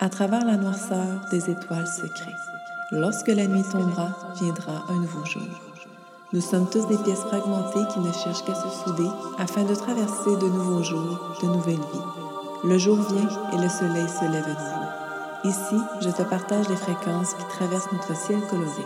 [0.00, 2.32] À travers la noirceur des étoiles secrètes,
[2.92, 5.42] lorsque la nuit tombera, viendra un nouveau jour.
[6.32, 9.08] Nous sommes tous des pièces fragmentées qui ne cherchent qu'à se souder
[9.38, 12.68] afin de traverser de nouveaux jours, de nouvelles vies.
[12.68, 15.56] Le jour vient et le soleil se lève à nouveau.
[15.56, 18.84] Ici, je te partage les fréquences qui traversent notre ciel coloré.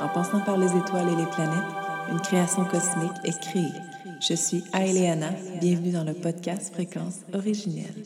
[0.00, 1.62] En passant par les étoiles et les planètes,
[2.10, 3.80] une création cosmique est créée.
[4.20, 5.30] Je suis Aileana,
[5.60, 8.04] bienvenue dans le podcast Fréquences originelles.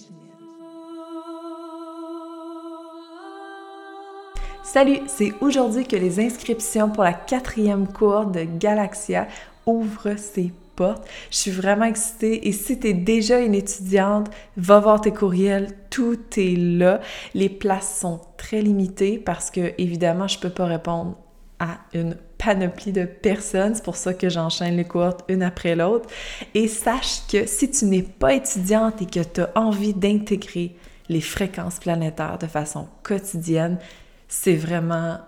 [4.74, 9.28] Salut, c'est aujourd'hui que les inscriptions pour la quatrième cour de Galaxia
[9.66, 11.06] ouvrent ses portes.
[11.30, 15.68] Je suis vraiment excitée et si tu es déjà une étudiante, va voir tes courriels,
[15.90, 16.98] tout est là.
[17.34, 21.18] Les places sont très limitées parce que évidemment, je peux pas répondre
[21.60, 23.76] à une panoplie de personnes.
[23.76, 26.10] C'est pour ça que j'enchaîne les cohortes une après l'autre.
[26.52, 30.74] Et sache que si tu n'es pas étudiante et que tu as envie d'intégrer
[31.08, 33.78] les fréquences planétaires de façon quotidienne,
[34.28, 35.18] c'est vraiment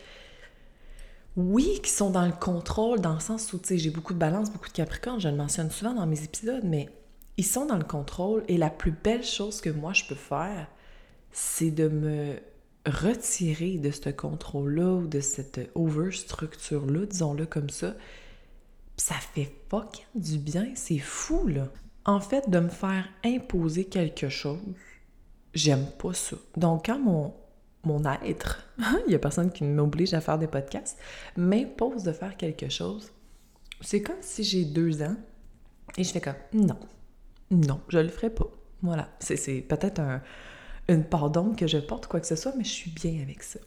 [1.36, 4.18] oui, qui sont dans le contrôle, dans le sens où, tu sais, j'ai beaucoup de
[4.18, 6.88] balance, beaucoup de capricorne, je le mentionne souvent dans mes épisodes, mais
[7.36, 10.66] ils sont dans le contrôle et la plus belle chose que moi je peux faire,
[11.30, 12.36] c'est de me
[12.84, 17.94] retirer de ce contrôle-là ou de cette overstructure-là, disons-le comme ça.
[18.96, 21.68] ça fait fucking du bien, c'est fou, là
[22.08, 24.58] en fait, de me faire imposer quelque chose,
[25.52, 26.36] j'aime pas ça.
[26.56, 27.34] Donc, quand mon,
[27.84, 28.66] mon être,
[29.06, 30.98] il y a personne qui m'oblige à faire des podcasts,
[31.36, 33.12] m'impose de faire quelque chose,
[33.82, 35.16] c'est comme si j'ai deux ans
[35.98, 36.78] et je fais comme non,
[37.50, 38.48] non, je le ferai pas.
[38.80, 40.22] Voilà, c'est peut-être un,
[40.88, 43.42] une part d'ombre que je porte, quoi que ce soit, mais je suis bien avec
[43.42, 43.58] ça.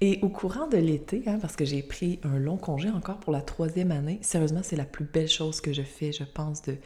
[0.00, 3.32] Et au courant de l'été, hein, parce que j'ai pris un long congé encore pour
[3.32, 6.78] la troisième année, sérieusement, c'est la plus belle chose que je fais, je pense, de,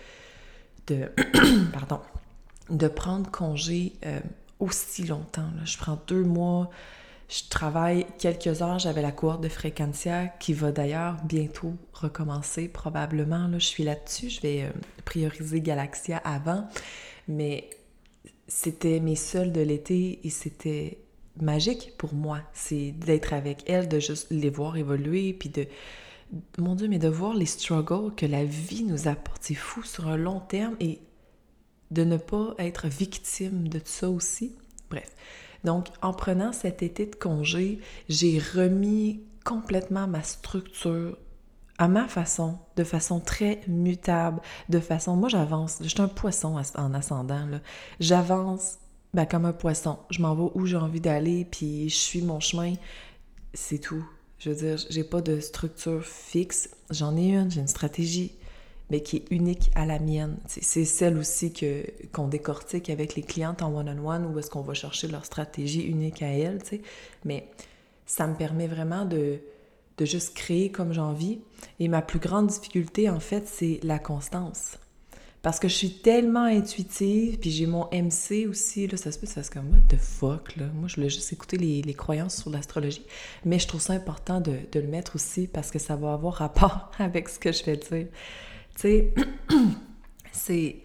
[2.71, 4.21] de, prendre congé euh,
[4.61, 5.49] aussi longtemps.
[5.65, 6.71] Je prends deux mois,
[7.29, 13.49] je travaille quelques heures, j'avais la cohorte de Fréquentia qui va d'ailleurs bientôt recommencer probablement.
[13.49, 14.71] Là, je suis là-dessus, je vais euh,
[15.05, 16.69] prioriser Galaxia avant,
[17.29, 17.69] mais
[18.49, 20.99] c'était mes seuls de l'été et c'était
[21.41, 22.41] magique pour moi.
[22.53, 25.67] C'est d'être avec elle, de juste les voir évoluer, puis de
[26.59, 30.09] mon Dieu, mais de voir les struggles que la vie nous apporte, c'est fou sur
[30.09, 31.01] un long terme et
[31.91, 34.57] de ne pas être victime de ça aussi.
[34.91, 35.15] Bref.
[35.65, 41.17] Donc, en prenant cet été de congé, j'ai remis complètement ma structure
[41.79, 45.17] à ma façon, de façon très mutable, de façon...
[45.17, 45.79] Moi, j'avance.
[45.81, 47.47] Je suis un poisson en ascendant.
[48.01, 48.79] J'avance
[49.15, 49.99] ben, comme un poisson.
[50.11, 52.75] Je m'en vais où j'ai envie d'aller, puis je suis mon chemin.
[53.55, 54.05] C'est tout.
[54.39, 56.71] Je veux dire, j'ai pas de structure fixe.
[56.91, 58.33] J'en ai une, j'ai une stratégie,
[58.91, 60.37] mais qui est unique à la mienne.
[60.47, 64.75] C'est celle aussi que qu'on décortique avec les clientes en one-on-one où est-ce qu'on va
[64.75, 66.83] chercher leur stratégie unique à elles, tu sais.
[67.25, 67.49] Mais
[68.07, 69.41] ça me permet vraiment de,
[69.99, 71.41] de juste créer comme j'ai envie.
[71.81, 74.79] Et ma plus grande difficulté, en fait, c'est la constance.
[75.43, 79.27] Parce que je suis tellement intuitive, puis j'ai mon MC aussi, là, ça se peut,
[79.27, 80.67] ça se comme, what the fuck, là?
[80.75, 83.07] Moi, je voulais juste écouter les, croyances sur l'astrologie.
[83.45, 86.35] Mais je trouve ça important de, de, le mettre aussi parce que ça va avoir
[86.35, 88.07] rapport avec ce que je vais dire.
[88.75, 89.15] Tu sais,
[90.33, 90.77] c'est...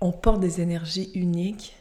[0.00, 1.76] On porte des énergies uniques.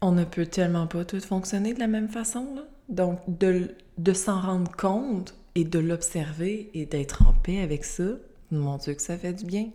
[0.00, 2.46] On ne peut tellement pas tout fonctionner de la même façon.
[2.88, 8.04] Donc, de, de s'en rendre compte et de l'observer et d'être en paix avec ça,
[8.50, 9.64] mon Dieu, que ça fait du bien.
[9.64, 9.72] Tu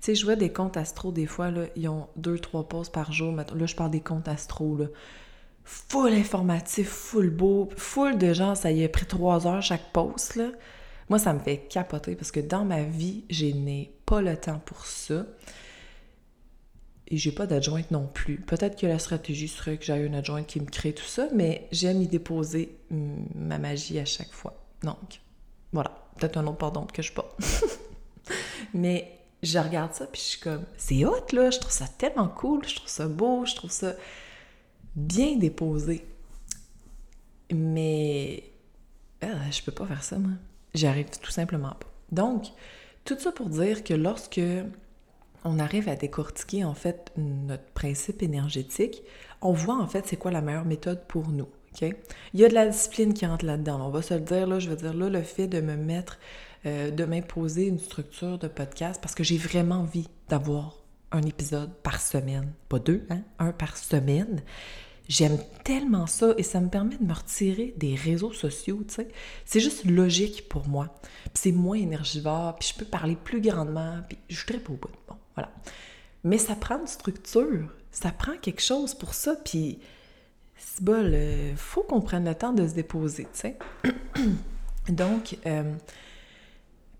[0.00, 3.12] sais, je vois des comptes astro, des fois, là, ils ont deux, trois pauses par
[3.12, 3.34] jour.
[3.34, 4.86] Là, je parle des comptes astro, là.
[5.64, 10.32] Full informatif, full beau, full de gens, ça y est pris trois heures chaque pause.
[11.08, 14.60] Moi, ça me fait capoter parce que dans ma vie, je n'ai pas le temps
[14.64, 15.24] pour ça.
[17.08, 18.40] Et j'ai pas d'adjointe non plus.
[18.40, 21.68] Peut-être que la stratégie serait que j'aille une adjointe qui me crée tout ça, mais
[21.70, 24.64] j'aime y déposer ma magie à chaque fois.
[24.82, 25.20] Donc,
[25.72, 25.92] voilà.
[26.18, 27.36] Peut-être un autre pardon que je pas.
[28.74, 32.28] Mais je regarde ça, puis je suis comme, c'est hot, là, je trouve ça tellement
[32.28, 33.94] cool, je trouve ça beau, je trouve ça
[34.94, 36.06] bien déposé.
[37.52, 38.44] Mais
[39.24, 40.32] euh, je peux pas faire ça, moi.
[40.74, 41.92] J'arrive tout simplement pas.
[42.12, 42.46] Donc,
[43.04, 44.40] tout ça pour dire que lorsque
[45.44, 49.02] on arrive à décortiquer, en fait, notre principe énergétique,
[49.40, 51.48] on voit, en fait, c'est quoi la meilleure méthode pour nous.
[51.80, 53.86] Il y a de la discipline qui rentre là-dedans.
[53.86, 56.18] On va se le dire, là, je veux dire, là, le fait de me mettre
[56.64, 60.78] euh, de m'imposer une structure de podcast parce que j'ai vraiment envie d'avoir
[61.10, 62.52] un épisode par semaine.
[62.68, 63.22] Pas deux, hein?
[63.38, 64.42] Un par semaine.
[65.08, 69.08] J'aime tellement ça et ça me permet de me retirer des réseaux sociaux, tu sais.
[69.44, 70.94] C'est juste logique pour moi.
[71.24, 74.76] Puis c'est moins énergivore, puis je peux parler plus grandement, puis je ne pas au
[74.76, 74.90] bout.
[75.08, 75.52] Bon, voilà.
[76.24, 79.80] Mais ça prend une structure, ça prend quelque chose pour ça, puis
[80.56, 83.58] c'est bol, il faut qu'on prenne le temps de se déposer, tu sais.
[84.88, 85.74] Donc, euh,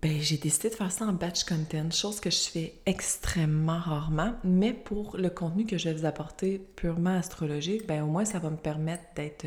[0.03, 4.35] ben, j'ai décidé de faire ça en batch content, chose que je fais extrêmement rarement,
[4.43, 8.39] mais pour le contenu que je vais vous apporter purement astrologique, ben, au moins ça
[8.39, 9.45] va me permettre d'être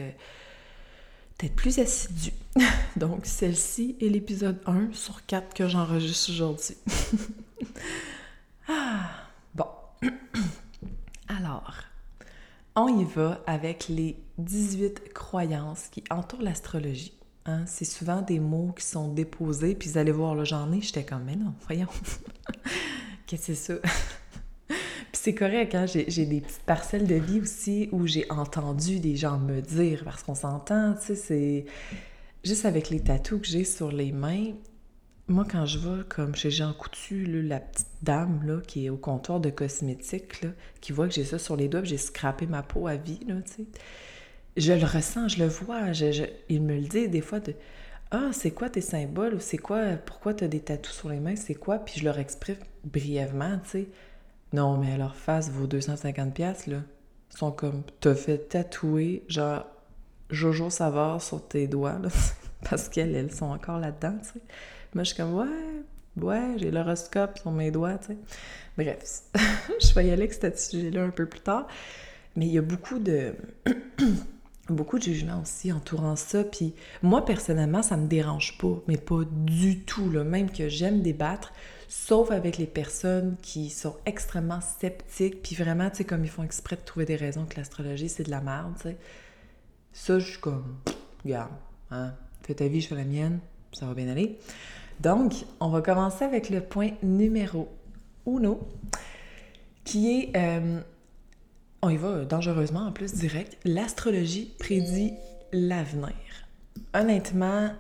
[1.39, 2.33] d'être plus assidu.
[2.97, 6.79] Donc, celle-ci est l'épisode 1 sur 4 que j'enregistre aujourd'hui.
[8.71, 9.11] ah,
[9.55, 9.67] bon.
[11.29, 11.75] Alors,
[12.77, 17.13] on y va avec les 18 croyances qui entourent l'astrologie.
[17.49, 20.81] Hein, c'est souvent des mots qui sont déposés, puis vous allez voir, là, j'en ai,
[20.81, 21.87] j'étais comme, mais non, voyons,
[23.27, 23.75] qu'est-ce que c'est ça?
[24.69, 24.77] puis
[25.13, 25.87] c'est correct, hein?
[25.87, 30.25] j'ai des petites parcelles de vie aussi où j'ai entendu des gens me dire, parce
[30.25, 31.67] qu'on s'entend, tu sais, c'est
[32.43, 34.53] juste avec les tatous que j'ai sur les mains.
[35.29, 38.97] Moi, quand je vais, comme chez Jean Coutu, la petite dame là, qui est au
[38.97, 40.51] comptoir de cosmétiques, là,
[40.81, 43.33] qui voit que j'ai ça sur les doigts, j'ai scrappé ma peau à vie, tu
[43.45, 43.67] sais
[44.57, 45.93] je le ressens, je le vois.
[46.49, 47.55] il me le dit des fois de
[48.11, 51.21] Ah, c'est quoi tes symboles ou c'est quoi, pourquoi tu as des tatous sur les
[51.21, 51.79] mains, c'est quoi?
[51.79, 53.89] Puis je leur exprime brièvement, tu sais.
[54.53, 56.79] Non, mais leur face vaut 250$, là.
[57.31, 59.67] Sont comme, t'as fait tatouer, genre,
[60.31, 62.09] Jojo Savard sur tes doigts, là.
[62.71, 64.41] Parce qu'elles, elles sont encore là-dedans, tu sais.
[64.95, 65.47] Moi, je suis comme, ouais,
[66.17, 68.19] ouais, j'ai l'horoscope sur mes doigts, tu sais.
[68.79, 69.23] Bref,
[69.81, 71.67] je vais y aller avec ce sujet-là un peu plus tard.
[72.37, 73.35] Mais il y a beaucoup de
[74.69, 76.45] beaucoup de jugements aussi entourant ça.
[76.45, 80.25] Puis moi, personnellement, ça me dérange pas, mais pas du tout, là.
[80.25, 81.53] même que j'aime débattre,
[81.89, 86.43] sauf avec les personnes qui sont extrêmement sceptiques, puis vraiment, tu sais, comme ils font
[86.43, 88.97] exprès de trouver des raisons que l'astrologie, c'est de la merde, tu sais.
[89.93, 90.77] Ça, je suis comme,
[91.25, 91.53] regarde,
[91.91, 93.39] hein, fais ta vie, je fais la mienne,
[93.73, 94.39] ça va bien aller.
[95.01, 97.69] Donc, on va commencer avec le point numéro
[98.27, 98.61] uno,
[99.85, 100.37] qui est...
[100.37, 100.81] Euh,
[101.83, 103.57] on y va dangereusement en plus direct.
[103.65, 105.15] L'astrologie prédit
[105.53, 106.15] l'avenir.
[106.95, 107.71] Honnêtement,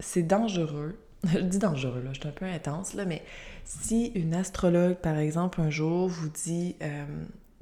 [0.00, 0.98] c'est dangereux.
[1.32, 3.22] Je dis dangereux, là, je suis un peu intense, là, mais
[3.64, 7.04] si une astrologue, par exemple, un jour vous dit euh,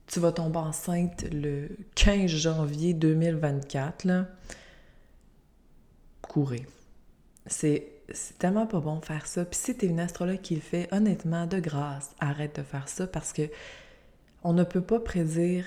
[0.07, 4.27] tu vas tomber enceinte le 15 janvier 2024, là,
[6.23, 6.67] courez.
[7.47, 7.87] C'est
[8.39, 9.45] tellement pas bon de faire ça.
[9.45, 13.07] Puis si t'es une astrologue qui le fait, honnêtement, de grâce, arrête de faire ça
[13.07, 13.43] parce que
[14.43, 15.65] on ne peut pas prédire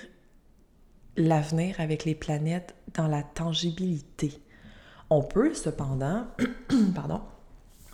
[1.16, 4.40] l'avenir avec les planètes dans la tangibilité.
[5.10, 6.26] On peut cependant,
[6.94, 7.20] pardon,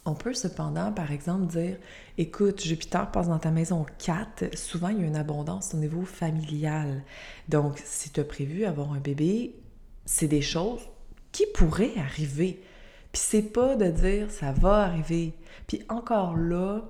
[0.07, 1.77] on peut cependant, par exemple, dire
[2.17, 6.05] écoute, Jupiter passe dans ta maison 4, souvent il y a une abondance au niveau
[6.05, 7.03] familial.
[7.49, 9.55] Donc, si tu as prévu avoir un bébé,
[10.07, 10.81] c'est des choses
[11.33, 12.63] qui pourraient arriver.
[13.13, 15.35] Puis c'est pas de dire ça va arriver.
[15.67, 16.89] Puis encore là,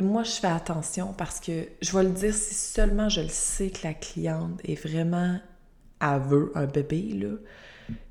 [0.00, 3.70] moi, je fais attention parce que je vais le dire si seulement je le sais
[3.70, 5.38] que la cliente est vraiment
[6.00, 6.14] à
[6.54, 7.36] un bébé, là.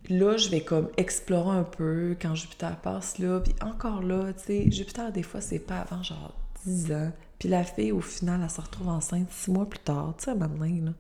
[0.10, 3.40] là, je vais comme explorer un peu quand Jupiter passe là.
[3.40, 7.12] Puis encore là, tu sais, Jupiter, des fois, c'est pas avant genre 10 ans.
[7.40, 10.14] Puis la fille, au final, elle se retrouve enceinte six mois plus tard.
[10.18, 10.94] Tu sais, maintenant, là.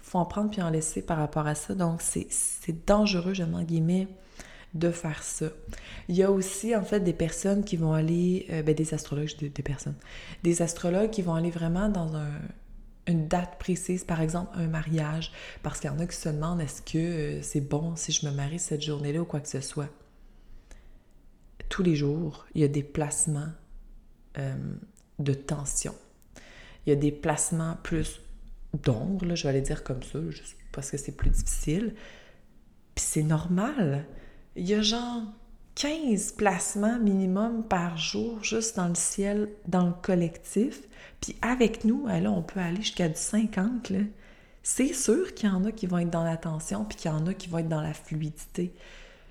[0.00, 1.74] Faut en prendre puis en laisser par rapport à ça.
[1.74, 4.08] Donc, c'est dangereux, j'aime en guillemets,
[4.74, 5.46] de faire ça.
[6.08, 9.30] Il y a aussi, en fait, des personnes qui vont aller, euh, ben, des astrologues,
[9.38, 9.96] des, personnes,
[10.42, 12.30] des astrologues qui vont aller vraiment dans un,
[13.06, 16.60] une date précise, par exemple un mariage, parce qu'il y en a qui se demandent
[16.60, 19.60] est-ce que euh, c'est bon si je me marie cette journée-là ou quoi que ce
[19.60, 19.88] soit?
[21.68, 23.50] Tous les jours, il y a des placements
[24.38, 24.54] euh,
[25.18, 25.94] de tension.
[26.86, 28.20] Il y a des placements plus
[28.82, 31.94] d'ombre, je vais aller dire comme ça, juste parce que c'est plus difficile.
[32.94, 34.06] Puis c'est normal.
[34.56, 35.22] Il y a genre
[35.74, 40.82] 15 placements minimum par jour juste dans le ciel, dans le collectif.
[41.20, 43.92] Puis avec nous, là, on peut aller jusqu'à du 50.
[44.62, 47.26] C'est sûr qu'il y en a qui vont être dans l'attention, puis qu'il y en
[47.26, 48.72] a qui vont être dans la fluidité.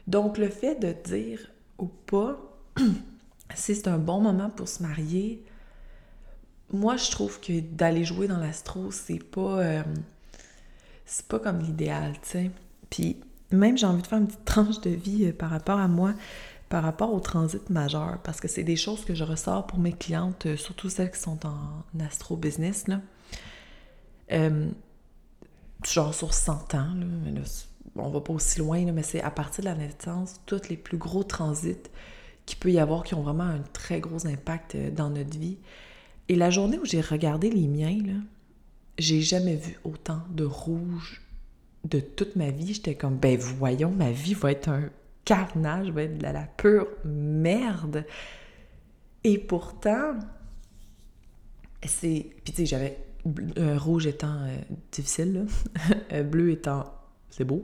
[0.07, 2.37] Donc, le fait de dire ou pas
[3.55, 5.43] si c'est un bon moment pour se marier,
[6.73, 9.59] moi, je trouve que d'aller jouer dans l'astro, c'est pas.
[9.59, 9.83] Euh,
[11.05, 12.51] c'est pas comme l'idéal, tu sais.
[12.89, 13.17] Puis,
[13.51, 16.13] même, j'ai envie de faire une petite tranche de vie euh, par rapport à moi,
[16.70, 19.93] par rapport au transit majeur, parce que c'est des choses que je ressors pour mes
[19.93, 23.01] clientes, euh, surtout celles qui sont en astro-business, là.
[25.86, 27.41] genre sur 100 ans, là,
[27.96, 30.98] on va pas aussi loin, mais c'est à partir de la naissance, tous les plus
[30.98, 31.89] gros transits
[32.46, 35.58] qu'il peut y avoir qui ont vraiment un très gros impact dans notre vie.
[36.29, 37.98] Et la journée où j'ai regardé les miens,
[38.98, 41.22] j'ai jamais vu autant de rouge
[41.85, 42.73] de toute ma vie.
[42.73, 44.89] J'étais comme, ben voyons, ma vie va être un
[45.25, 48.05] carnage, va être de la, pure merde.
[49.23, 50.17] Et pourtant,
[51.83, 52.27] c'est.
[52.43, 52.97] Puis tu sais, j'avais.
[53.59, 54.57] Euh, rouge étant euh,
[54.91, 55.45] difficile,
[56.11, 56.85] euh, bleu étant.
[57.29, 57.63] C'est beau.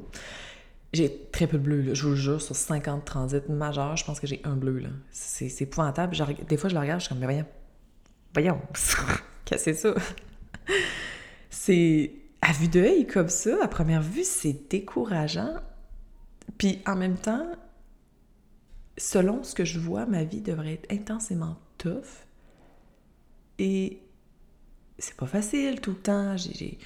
[0.94, 1.94] J'ai très peu de bleu, là.
[1.94, 4.80] je vous le jure, sur 50 transits majeurs, je pense que j'ai un bleu.
[4.80, 4.90] là.
[5.12, 6.16] C'est épouvantable.
[6.48, 7.46] des fois, je le regarde, je suis comme, mais voyons,
[8.34, 8.62] voyons,
[9.46, 9.96] qu'est-ce que c'est ça?
[11.50, 12.12] c'est
[12.48, 15.56] à vue d'œil comme ça, à première vue, c'est décourageant.
[16.58, 17.46] Puis en même temps,
[18.98, 22.26] selon ce que je vois, ma vie devrait être intensément tough.
[23.60, 24.00] Et
[24.98, 26.38] c'est pas facile tout le temps.
[26.38, 26.78] J'ai,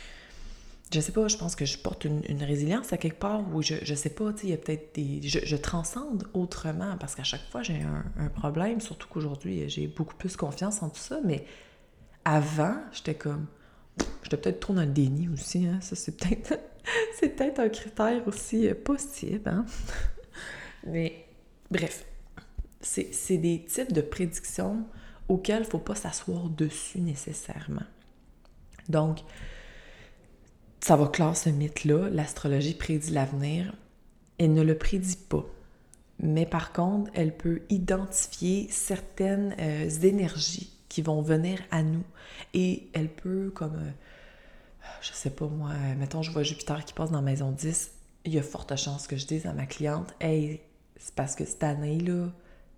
[0.91, 3.75] je sais pas, je pense que je porte une, résilience à quelque part où je,
[3.84, 5.22] je sais pas, il y a peut-être des.
[5.22, 7.84] Je, transcende autrement parce qu'à chaque fois j'ai
[8.18, 11.46] un, problème, surtout qu'aujourd'hui j'ai beaucoup plus confiance en tout ça, mais
[12.25, 13.46] avant, j'étais comme.
[14.24, 15.79] J'étais peut-être trop dans le déni aussi, hein.
[15.81, 16.60] Ça, c'est peut-être.
[17.60, 19.65] un critère aussi euh, possible, hein.
[20.88, 21.25] mais
[21.70, 22.05] bref,
[22.81, 24.86] c'est des types de prédictions
[25.29, 27.86] auxquelles il faut pas s'asseoir dessus nécessairement.
[28.89, 29.20] Donc,
[30.81, 32.10] ça va clore ce mythe-là.
[32.10, 33.74] L'astrologie prédit l'avenir.
[34.38, 35.46] Elle ne le prédit pas.
[36.20, 42.03] Mais par contre, elle peut identifier certaines euh, énergies qui vont venir à nous.
[42.53, 43.91] Et elle peut, comme, euh,
[45.01, 47.91] je sais pas moi, mettons, je vois Jupiter qui passe dans maison 10,
[48.25, 50.60] il y a forte chance que je dise à ma cliente, hey,
[50.98, 52.27] c'est parce que cette année-là,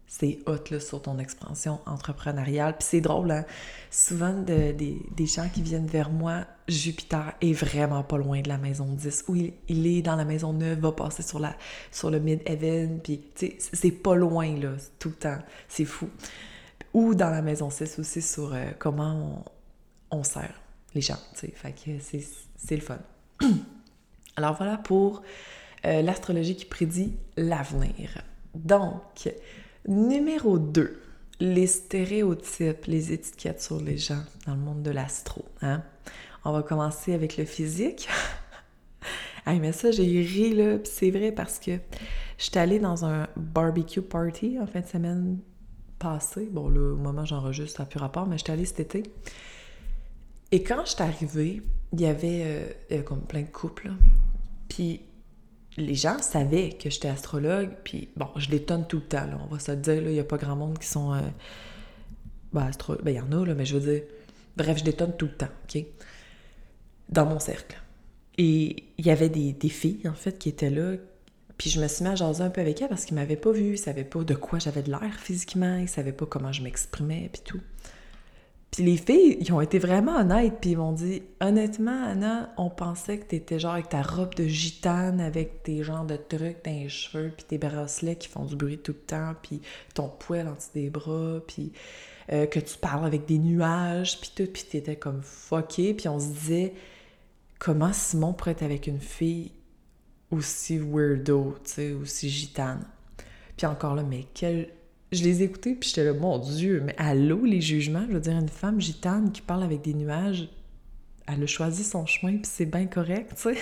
[0.06, 2.78] c'est hot là, sur ton expansion entrepreneuriale.
[2.78, 3.46] Puis c'est drôle, hein?
[3.90, 8.86] souvent des gens qui viennent vers moi, Jupiter est vraiment pas loin de la maison
[8.86, 11.56] 10, ou il, est dans la maison 9, va passer sur, la,
[11.92, 13.24] sur le mid-heaven, puis
[13.58, 16.10] c'est pas loin là, tout le temps, c'est fou.
[16.94, 19.44] Ou dans la maison 6 aussi sur euh, comment
[20.12, 20.54] on, sert
[20.94, 23.00] les gens, c'est le fun.
[24.36, 25.24] Alors voilà pour
[25.86, 28.22] euh, l'astrologie qui prédit l'avenir.
[28.54, 29.34] Donc,
[29.88, 31.02] Numéro 2,
[31.40, 35.44] les stéréotypes, les étiquettes sur les gens dans le monde de l'astro.
[35.62, 35.84] Hein?
[36.46, 38.08] On va commencer avec le physique.
[39.46, 41.72] ah, mais ça, j'ai ri, là, c'est vrai parce que
[42.38, 45.40] j'étais allée dans un barbecue party en fin de semaine
[46.52, 49.04] Bon, là, au moment où j'enregistre, ça n'a plus rapport, mais j'étais allée cet été.
[50.52, 51.62] Et quand j'étais arrivée,
[51.94, 53.92] il y avait, euh, comme plein de couples.
[54.70, 55.02] Puis
[55.78, 59.54] les gens savaient que j'étais astrologue, puis bon, je les tonne tout le temps, on
[59.54, 61.14] va se dire, il n'y a pas grand monde qui sont...
[61.14, 61.22] Euh,
[62.52, 62.70] ben,
[63.02, 64.04] ben, il y en a, là, mais je veux dire...
[64.56, 65.84] Bref, je détonne tout le temps, OK?
[67.10, 67.82] Dans mon cercle.
[68.38, 70.98] Et il y avait des, des, filles, en fait, qui étaient là,
[71.64, 73.54] puis je me suis mis à jaser un peu avec elles parce qu'ils m'avaient pas
[73.54, 76.62] vu, ils savaient pas de quoi j'avais de l'air physiquement, ils savaient pas comment je
[76.62, 77.62] m'exprimais, puis tout.
[78.70, 82.70] Puis les filles, ils ont été vraiment honnêtes, puis ils m'ont dit Honnêtement, Anna, on
[82.70, 86.90] pensait que t'étais genre avec ta robe de gitane, avec tes genres de trucs les
[86.90, 89.62] cheveux, puis tes bracelets qui font du bruit tout le temps, puis
[89.94, 91.72] ton poêle en dessous des bras, puis
[92.34, 96.20] euh, que tu parles avec des nuages, puis tout, puis t'étais comme fucké, puis on
[96.20, 96.74] se disait
[97.58, 99.54] Comment Simon pourrait être avec une fille
[100.34, 102.86] aussi weirdo, tu sais, aussi gitane.
[103.58, 104.70] Puis encore là, mais quel...
[105.12, 108.06] Je les ai écoutés, puis j'étais là, mon Dieu, mais allô, les jugements?
[108.08, 110.50] Je veux dire, une femme gitane qui parle avec des nuages,
[111.28, 113.58] elle a choisi son chemin, puis c'est bien correct, tu sais.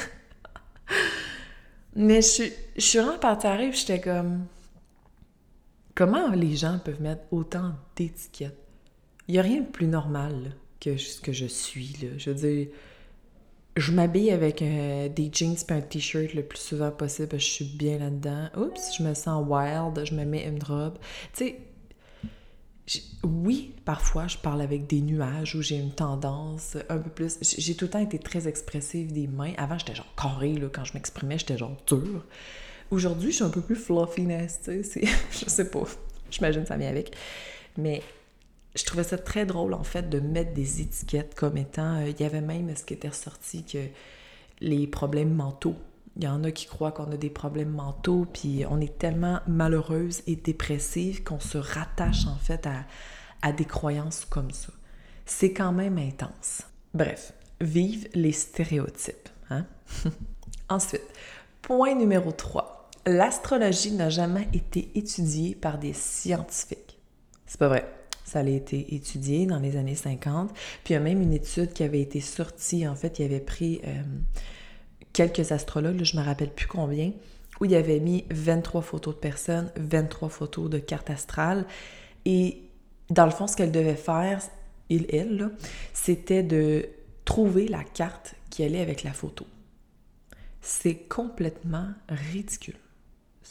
[1.95, 4.45] mais je suis, je suis vraiment partie j'étais comme...
[5.93, 8.57] Comment les gens peuvent mettre autant d'étiquettes?
[9.27, 12.09] Il n'y a rien de plus normal que ce que je suis, là.
[12.17, 12.67] Je veux dire
[13.77, 17.65] je m'habille avec euh, des jeans et un t-shirt le plus souvent possible je suis
[17.65, 18.49] bien là-dedans.
[18.57, 20.97] Oups, je me sens wild, je me mets une robe.
[21.33, 21.59] Tu sais,
[23.23, 27.37] oui, parfois je parle avec des nuages où j'ai une tendance un peu plus.
[27.41, 29.53] J'ai tout le temps été très expressive des mains.
[29.57, 32.25] Avant, j'étais genre carré, là, quand je m'exprimais, j'étais genre dure.
[32.89, 35.03] Aujourd'hui, je suis un peu plus fluffiness, tu sais.
[35.31, 35.83] je sais pas.
[36.29, 37.15] J'imagine que ça vient avec.
[37.77, 38.01] Mais
[38.75, 41.97] je trouvais ça très drôle, en fait, de mettre des étiquettes comme étant.
[41.97, 43.79] Euh, il y avait même ce qui était ressorti que
[44.61, 45.75] les problèmes mentaux?
[46.17, 49.39] Il y en a qui croient qu'on a des problèmes mentaux, puis on est tellement
[49.47, 52.67] malheureuse et dépressive qu'on se rattache, en fait,
[53.41, 54.71] à, des croyances comme ça.
[55.25, 56.63] C'est quand même intense.
[56.93, 59.29] Bref, vive les stéréotypes.
[59.49, 59.65] Hein?
[60.69, 61.07] Ensuite,
[61.61, 62.89] point numéro 3.
[63.05, 66.99] L'astrologie n'a jamais été étudiée par des scientifiques.
[67.47, 68.00] C'est pas vrai.
[68.31, 70.53] Ça a été étudié dans les années 50.
[70.53, 72.87] Puis il y a même une étude qui avait été sortie.
[72.87, 74.03] En fait, il avait pris euh,
[75.11, 77.11] quelques astrologues, je ne me rappelle plus combien,
[77.59, 81.65] où il avait mis 23 photos de personnes, 23 photos de cartes astrales.
[82.23, 82.61] Et
[83.09, 84.41] dans le fond, ce qu'elle devait faire,
[84.87, 85.49] il, elle,
[85.91, 86.87] c'était de
[87.25, 89.45] trouver la carte qui allait avec la photo.
[90.61, 92.77] C'est complètement ridicule.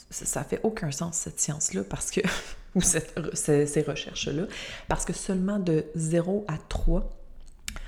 [0.08, 2.22] Ça, ça fait aucun sens, cette science-là, parce que
[2.74, 4.44] ou ces, recherches-là,
[4.88, 7.10] parce que seulement de 0 à 3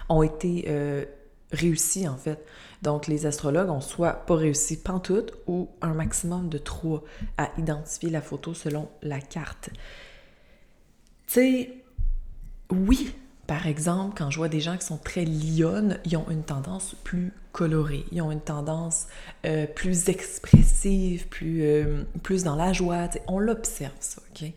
[0.09, 1.05] ont été euh,
[1.53, 2.45] réussies, en fait.
[2.83, 7.05] Donc, les astrologues ont soit pas réussi pantoute ou un maximum de 3
[7.39, 9.71] à identifier la photo selon la carte.
[11.27, 11.71] Tu sais,
[12.71, 13.15] oui,
[13.47, 16.97] par exemple, quand je vois des gens qui sont très lionnes, ils ont une tendance
[17.05, 19.07] plus colorée, ils ont une tendance
[19.45, 23.09] euh, plus expressive, plus, euh, plus dans la joie.
[23.29, 24.51] on l'observe, ça, OK?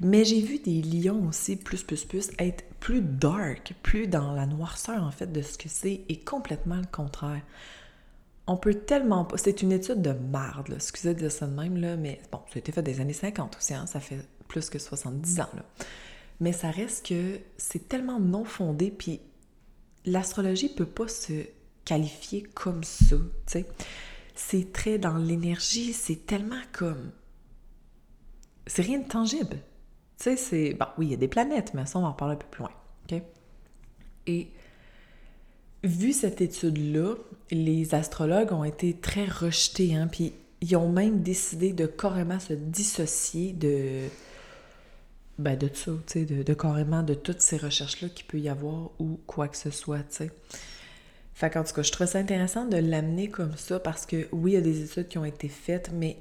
[0.00, 4.46] Mais j'ai vu des lions aussi, plus, plus, plus, être plus dark, plus dans la
[4.46, 7.42] noirceur, en fait, de ce que c'est, et complètement le contraire.
[8.48, 9.36] On peut tellement pas...
[9.36, 10.76] C'est une étude de marde, là.
[10.76, 13.12] excusez de dire ça de même, là, mais bon, ça a été fait des années
[13.12, 14.18] 50 aussi, hein, ça fait
[14.48, 15.64] plus que 70 ans, là.
[16.40, 19.20] Mais ça reste que c'est tellement non fondé, puis
[20.04, 21.44] l'astrologie peut pas se
[21.84, 23.66] qualifier comme ça, tu sais.
[24.34, 27.10] C'est très dans l'énergie, c'est tellement comme...
[28.66, 29.58] C'est rien de tangible.
[30.18, 30.74] Tu sais, c'est.
[30.74, 32.46] Bon, oui, il y a des planètes, mais ça, on va en parler un peu
[32.48, 32.70] plus loin.
[33.10, 33.20] OK?
[34.28, 34.48] Et
[35.82, 37.16] vu cette étude-là,
[37.50, 42.52] les astrologues ont été très rejetés, hein, puis ils ont même décidé de carrément se
[42.52, 44.08] dissocier de.
[45.38, 48.48] Ben, de ça, tu sais, de, de, carrément de toutes ces recherches-là qu'il peut y
[48.48, 50.30] avoir ou quoi que ce soit, tu sais.
[51.42, 54.52] Fait qu'en tout cas, je trouve ça intéressant de l'amener comme ça parce que oui,
[54.52, 56.16] il y a des études qui ont été faites, mais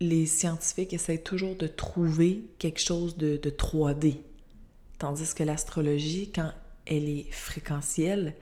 [0.00, 4.16] les scientifiques essaient toujours de trouver quelque chose de, 3D.
[4.96, 6.52] Tandis que l'astrologie, quand
[6.86, 8.34] elle est fréquentielle,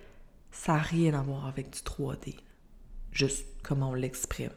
[0.53, 2.37] ça n'a rien à voir avec du 3D.
[3.11, 4.53] Juste comment on l'exprime.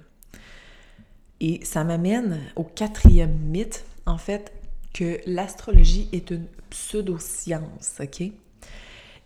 [1.40, 4.54] Et ça m'amène au quatrième mythe, en fait,
[4.94, 8.32] que l'astrologie est une pseudo-science, OK?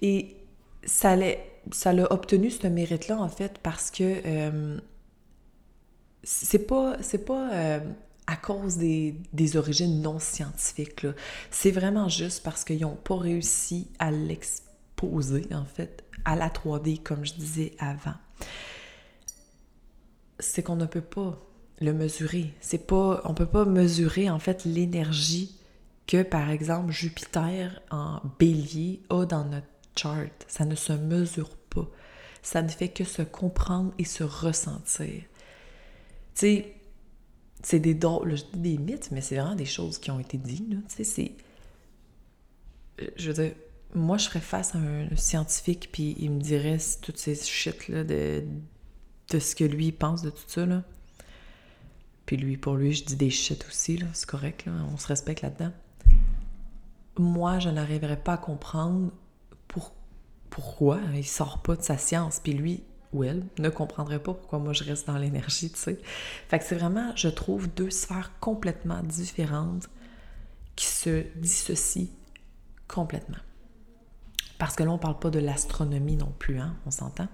[0.02, 0.38] Et
[0.86, 1.18] ça
[1.86, 4.80] l'a obtenu ce mérite-là, en fait, parce que euh,
[6.24, 7.80] c'est pas, pas euh,
[8.28, 11.06] à cause des, des, origines non scientifiques.
[11.50, 17.02] C'est vraiment juste parce qu'ils n'ont pas réussi à l'exposer, en fait, à la 3D,
[17.02, 18.16] comme je disais avant.
[20.40, 21.40] C'est qu'on ne peut pas
[21.80, 22.54] le mesurer.
[22.62, 25.58] C'est pas, on peut pas mesurer, en fait, l'énergie
[26.08, 29.68] que, par exemple, Jupiter en bélier a dans notre
[30.48, 31.88] Ça ne se mesure pas.
[32.42, 35.14] Ça ne fait que se comprendre et se ressentir.
[35.14, 35.28] Tu
[36.34, 36.76] sais,
[37.62, 40.96] c'est des drôles, des mythes, mais c'est vraiment des choses qui ont été dites, Tu
[40.96, 41.32] sais, c'est.
[43.02, 43.54] Euh, je veux dire,
[43.94, 48.44] moi, je ferais face à un scientifique, puis il me dirait toutes ces shit-là de,
[49.30, 50.84] de ce que lui pense de tout ça, là.
[52.26, 54.00] Puis lui, pour lui, je dis des shit aussi.
[54.14, 54.66] C'est correct.
[54.94, 55.74] On se respecte là-dedans.
[57.18, 59.12] Moi, je n'arriverais pas à comprendre
[59.72, 59.94] pour,
[60.50, 62.40] pourquoi il sort pas de sa science?
[62.44, 66.00] Puis lui, ou elle ne comprendrait pas pourquoi moi je reste dans l'énergie, tu sais.
[66.48, 69.90] Fait que c'est vraiment, je trouve, deux sphères complètement différentes
[70.76, 72.08] qui se dissocient
[72.88, 73.38] complètement.
[74.58, 77.28] Parce que là, on parle pas de l'astronomie non plus, hein, on s'entend?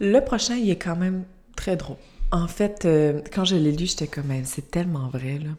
[0.00, 1.24] Le prochain, il est quand même
[1.56, 1.96] très drôle.
[2.30, 5.50] En fait, euh, quand je l'ai lu, j'étais comme, c'est tellement vrai, là.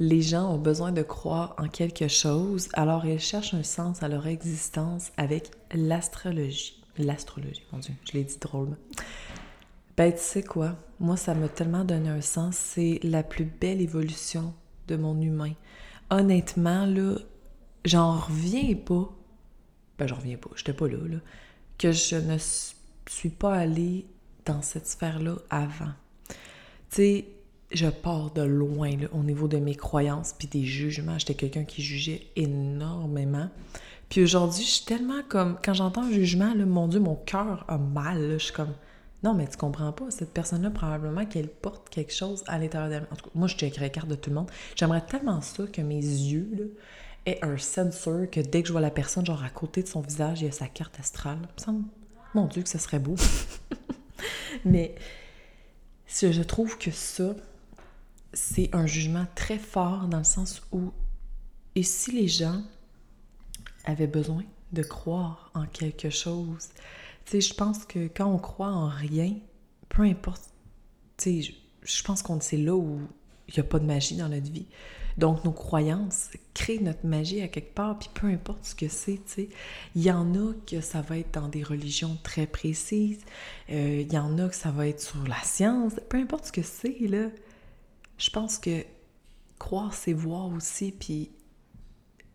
[0.00, 4.08] Les gens ont besoin de croire en quelque chose, alors ils cherchent un sens à
[4.08, 6.82] leur existence avec l'astrologie.
[6.98, 8.76] L'astrologie, mon Dieu, je l'ai dit drôlement.
[9.96, 10.76] Ben, tu sais quoi?
[11.00, 12.56] Moi, ça m'a tellement donné un sens.
[12.56, 14.52] C'est la plus belle évolution
[14.88, 15.52] de mon humain.
[16.10, 17.16] Honnêtement, là,
[17.84, 19.12] j'en reviens pas.
[19.98, 21.18] Ben, j'en reviens pas, j'étais pas là, là.
[21.78, 24.06] Que je ne suis pas allée
[24.44, 25.92] dans cette sphère-là avant.
[26.90, 27.24] Tu sais,
[27.70, 31.18] je pars de loin là, au niveau de mes croyances puis des jugements.
[31.18, 33.50] J'étais quelqu'un qui jugeait énormément.
[34.08, 35.58] Puis aujourd'hui, je suis tellement comme...
[35.62, 38.32] Quand j'entends un jugement, là, mon Dieu, mon cœur a mal.
[38.32, 38.74] Je suis comme...
[39.22, 40.10] Non, mais tu comprends pas.
[40.10, 43.06] Cette personne-là, probablement qu'elle porte quelque chose à l'intérieur d'elle.
[43.10, 44.50] En tout cas, moi, je checkerais carte de tout le monde.
[44.76, 46.76] J'aimerais tellement ça que mes yeux
[47.26, 50.00] aient un sensor que dès que je vois la personne, genre à côté de son
[50.00, 51.38] visage, il y a sa carte astrale.
[52.34, 53.16] Mon Dieu, que ce serait beau.
[54.64, 54.94] mais
[56.06, 57.34] je trouve que ça,
[58.32, 60.92] c'est un jugement très fort dans le sens où,
[61.74, 62.62] et si les gens
[63.88, 66.68] avaient besoin de croire en quelque chose,
[67.24, 69.34] tu sais, je pense que quand on croit en rien,
[69.88, 70.42] peu importe,
[71.16, 73.00] tu sais, je pense qu'on c'est là où
[73.48, 74.66] il n'y a pas de magie dans notre vie.
[75.16, 79.14] Donc, nos croyances créent notre magie à quelque part, puis peu importe ce que c'est,
[79.14, 79.48] tu sais.
[79.96, 83.20] Il y en a que ça va être dans des religions très précises,
[83.70, 86.52] euh, il y en a que ça va être sur la science, peu importe ce
[86.52, 87.28] que c'est, là
[88.18, 88.84] je pense que
[89.58, 91.30] croire, c'est voir aussi, puis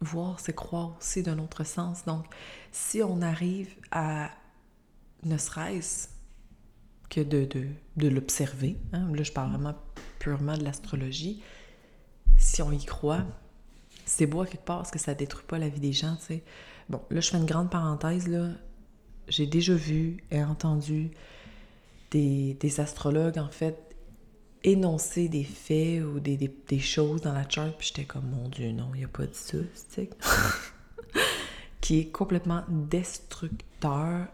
[0.04, 2.06] voir, c'est croire aussi d'un autre sens.
[2.06, 2.26] Donc,
[2.72, 4.30] si on arrive à,
[5.24, 6.10] ne serait-ce
[7.10, 7.48] que de,
[7.98, 9.76] de, l'observer, hein, là je parle vraiment
[10.20, 11.44] purement de l'astrologie,
[12.38, 13.24] si on y croit,
[14.06, 16.26] c'est beau à quelque part parce que ça détruit pas la vie des gens, tu
[16.26, 16.44] sais.
[16.90, 18.50] Bon, là je fais une grande parenthèse, là.
[19.30, 21.12] J'ai déjà vu et entendu
[22.12, 23.93] des, des astrologues, en fait,
[24.64, 28.90] énoncer des faits ou des, choses dans la charte, puis j'étais comme, mon Dieu, non,
[28.94, 29.58] il n'y a pas de ça,
[29.94, 30.10] tu
[31.82, 34.28] qui est complètement destructeur.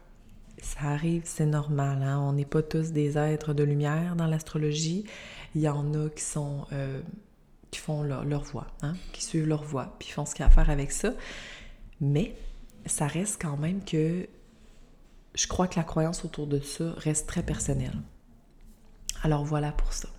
[0.61, 2.19] Ça arrive, c'est normal, hein?
[2.19, 5.05] On n'est pas tous des êtres de lumière dans l'astrologie.
[5.55, 6.23] Il y en a qui.
[6.73, 7.01] Euh,
[7.77, 8.95] font leur, leur voie, hein?
[9.13, 11.13] qui suivent leur voie, puis font ce qu'il y a à faire avec ça.
[12.01, 12.35] Mais
[12.85, 14.27] ça reste quand même que
[15.35, 17.95] je crois que la croyance autour de ça reste très personnelle.
[19.23, 20.09] Alors voilà pour ça.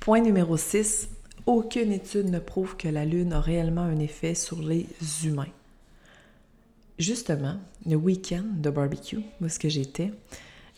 [0.00, 1.10] Point numéro 6.
[1.44, 4.86] Aucune étude ne prouve que la Lune a réellement un effet sur les
[5.24, 5.52] humains.
[6.98, 10.10] Justement, le week-end de barbecue, où est-ce que j'étais,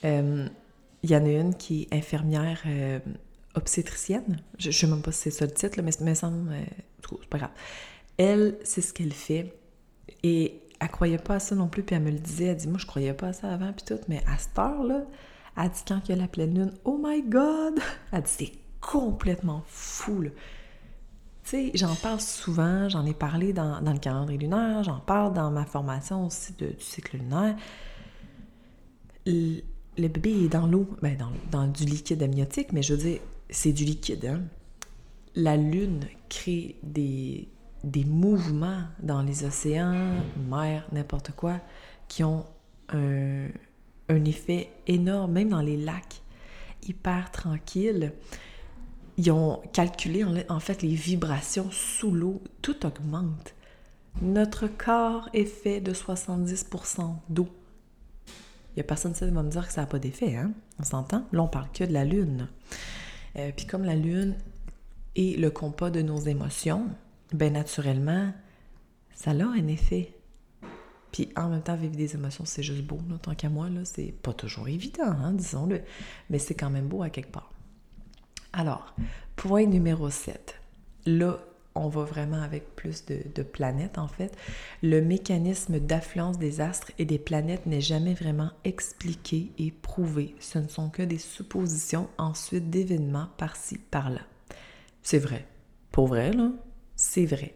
[0.04, 0.48] euh,
[1.04, 2.98] il y en a une qui est infirmière euh,
[3.54, 4.40] obstétricienne.
[4.58, 6.52] Je ne sais même pas si c'est ça le titre, mais ça me semble...
[6.52, 6.64] Euh,
[7.08, 7.50] c'est pas grave.
[8.16, 9.54] Elle, c'est ce qu'elle fait.
[10.24, 12.46] Et elle croyait pas à ça non plus, puis elle me le disait.
[12.46, 14.00] Elle dit, moi, je croyais pas à ça avant, puis tout.
[14.08, 15.04] Mais à cette heure-là,
[15.56, 17.78] elle dit, quand il y a la pleine lune, «Oh my God!»
[18.12, 20.24] Elle dit, c'est complètement fou.
[20.24, 20.30] Tu
[21.44, 25.64] sais, j'en parle souvent, j'en ai parlé dans, le calendrier lunaire, j'en parle dans ma
[25.64, 27.56] formation aussi du cycle lunaire.
[29.24, 29.62] Le,
[29.96, 31.16] bébé est dans l'eau, ben
[31.50, 34.26] dans, du liquide amniotique, mais je veux dire, c'est du liquide.
[34.26, 34.42] Hein?
[35.34, 37.48] La Lune crée des,
[37.84, 40.16] des mouvements dans les océans,
[40.48, 41.60] mer, n'importe quoi,
[42.08, 42.44] qui ont
[42.90, 43.46] un,
[44.08, 46.22] un effet énorme, même dans les lacs,
[46.86, 48.12] hyper tranquilles
[49.18, 53.54] ils ont calculé en fait les vibrations sous l'eau, tout augmente.
[54.20, 57.48] Notre corps est fait de 70% d'eau.
[58.70, 60.52] Il n'y a personne qui va me dire que ça n'a pas d'effet, hein?
[60.78, 61.26] On s'entend?
[61.32, 62.48] Là, on parle que de la Lune.
[63.36, 64.36] Euh, puis comme la Lune
[65.14, 66.88] est le compas de nos émotions,
[67.32, 68.32] ben naturellement,
[69.14, 70.14] ça a un effet.
[71.12, 74.14] Puis en même temps, vivre des émotions, c'est juste beau, tant qu'à moi, là, c'est
[74.22, 75.82] pas toujours évident, hein, disons-le,
[76.30, 77.50] mais c'est quand même beau à quelque part.
[78.52, 78.94] Alors,
[79.36, 80.56] point numéro 7.
[81.06, 81.38] Là,
[81.74, 84.36] on va vraiment avec plus de, planètes en fait.
[84.82, 90.34] Le mécanisme d'affluence des astres et des planètes n'est jamais vraiment expliqué et prouvé.
[90.38, 94.20] Ce ne sont que des suppositions ensuite d'événements par-ci, par-là.
[95.02, 95.46] C'est vrai.
[95.90, 96.50] Pour vrai, là,
[96.94, 97.54] c'est vrai.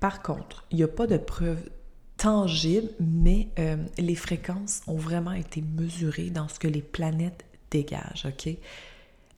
[0.00, 1.70] Par contre, il n'y a pas de preuves
[2.16, 8.26] tangibles, mais euh, les fréquences ont vraiment été mesurées dans ce que les planètes dégagent,
[8.26, 8.54] OK?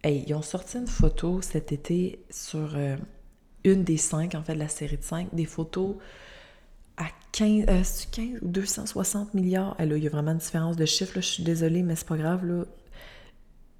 [0.05, 2.97] Hey, ils ont sorti une photo cet été sur euh,
[3.65, 5.97] une des cinq, en fait, de la série de cinq, des photos
[6.97, 9.75] à 15, 15 euh, ou 260 milliards?
[9.79, 12.17] là, il y a vraiment une différence de chiffre, je suis désolée, mais c'est pas
[12.17, 12.65] grave, là.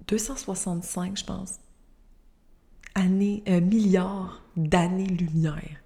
[0.07, 1.59] 265, je pense,
[2.95, 5.77] années, euh, milliards d'années-lumière.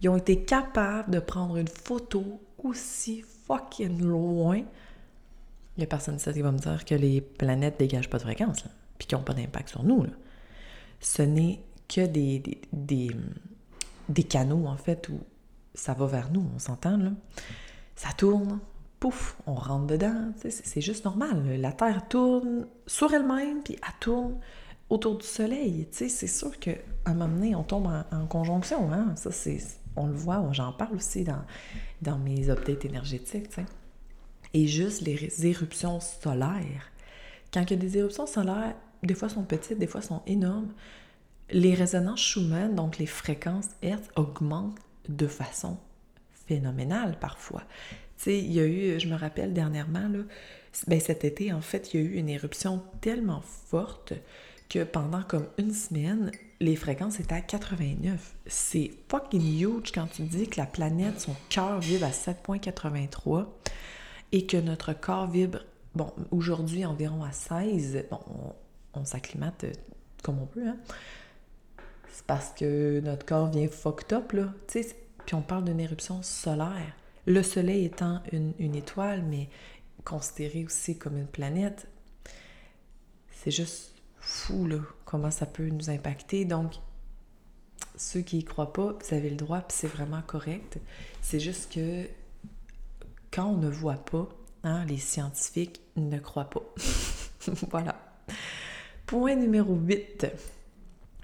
[0.00, 4.58] Ils ont été capables de prendre une photo aussi fucking loin.
[5.76, 8.64] Il n'y a personne qui va me dire que les planètes dégagent pas de fréquence.
[8.64, 8.70] Là.
[8.98, 10.06] Puis qui n'ont pas d'impact sur nous.
[11.00, 13.10] Ce n'est que des, des,
[14.08, 15.20] des, canaux, en fait, où
[15.74, 17.10] ça va vers nous, on s'entend, là.
[17.94, 18.60] Ça tourne,
[19.00, 21.58] pouf, on rentre dedans, c'est juste normal.
[21.60, 24.38] La Terre tourne sur elle-même, puis elle tourne
[24.90, 25.88] autour du Soleil.
[25.90, 26.72] C'est sûr qu'à
[27.06, 28.92] un moment donné, on tombe en, conjonction.
[28.92, 29.14] Hein?
[29.16, 29.58] Ça, c'est,
[29.96, 31.42] on le voit, j'en parle aussi dans,
[32.02, 33.56] dans mes updates énergétiques.
[34.54, 36.90] Et juste les éruptions solaires.
[37.52, 40.72] Quand il y a des éruptions solaires, des fois sont petites, des fois sont énormes,
[41.50, 44.78] les résonances Schumann, donc les fréquences Hertz, augmentent
[45.08, 45.78] de façon
[46.46, 47.62] phénoménale parfois.
[48.18, 50.20] Tu sais, il y a eu, je me rappelle dernièrement, là,
[50.86, 54.14] ben cet été, en fait, il y a eu une éruption tellement forte
[54.68, 58.34] que pendant comme une semaine, les fréquences étaient à 89.
[58.46, 63.46] C'est fucking huge quand tu dis que la planète, son cœur vibre à 7.83
[64.32, 65.60] et que notre corps vibre,
[65.94, 68.06] bon, aujourd'hui environ à 16.
[68.10, 68.20] Bon,
[68.96, 69.72] on, s'acclimate euh,
[70.22, 70.76] comme on peut, hein.
[72.12, 74.52] C'est parce que notre corps vient fucked up, là.
[74.68, 76.94] Puis on parle d'une éruption solaire.
[77.26, 79.50] Le Soleil étant une, une étoile, mais
[80.04, 81.88] considéré aussi comme une planète,
[83.32, 86.44] c'est juste fou, là, comment ça peut nous impacter.
[86.44, 86.74] Donc,
[87.96, 90.78] ceux qui y croient pas, vous avez le droit, puis c'est vraiment correct.
[91.22, 92.06] C'est juste que
[93.30, 94.28] quand on ne voit pas,
[94.64, 96.62] hein, les scientifiques ne croient pas.
[97.70, 97.96] voilà.
[99.06, 100.26] Point numéro 8.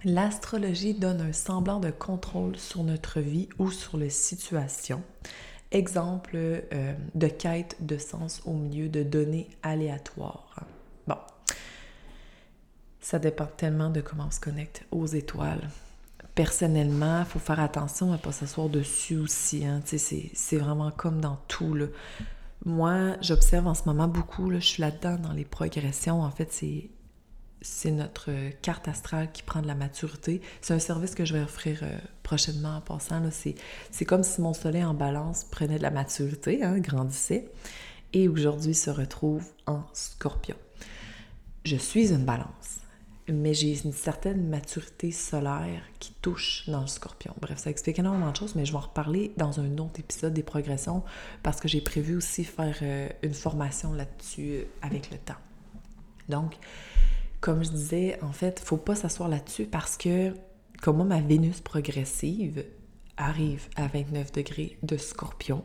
[0.05, 5.03] L'astrologie donne un semblant de contrôle sur notre vie ou sur les situations.
[5.73, 10.65] Exemple euh, de quête de sens au milieu de données aléatoires.
[11.09, 11.17] Bon,
[13.01, 15.69] ça dépend tellement de comment on se connecte aux étoiles.
[16.37, 19.67] Personnellement, il faut faire attention à ne pas s'asseoir dessus aussi.
[19.67, 19.81] Hein.
[19.85, 21.77] C'est vraiment comme dans tout.
[22.65, 26.23] Moi, j'observe en ce moment beaucoup, je suis là-dedans dans les progressions.
[26.23, 26.89] En fait, c'est
[27.63, 30.41] c'est notre carte astrale qui prend de la maturité.
[30.61, 33.23] C'est un service que je vais offrir euh, prochainement en passant.
[33.31, 37.49] C'est comme si mon soleil en balance prenait de la maturité, hein, grandissait,
[38.13, 40.57] et aujourd'hui se retrouve en scorpion.
[41.65, 42.83] Je suis une balance
[43.29, 47.35] mais j'ai une certaine maturité solaire qui touche dans le scorpion.
[47.41, 50.35] Bref, ça explique énormément de choses, mais je vais en reparler dans un autre épisode
[50.35, 51.05] des progressions
[51.43, 55.37] parce que j'ai prévu aussi faire euh, une formation là-dessus euh, avec le temps.
[56.29, 56.57] Donc,
[57.43, 60.33] comme je disais, en fait, faut pas s'asseoir là-dessus parce que,
[60.81, 62.65] comme moi, ma Vénus progressive
[63.17, 65.65] arrive à 29 degrés de scorpion.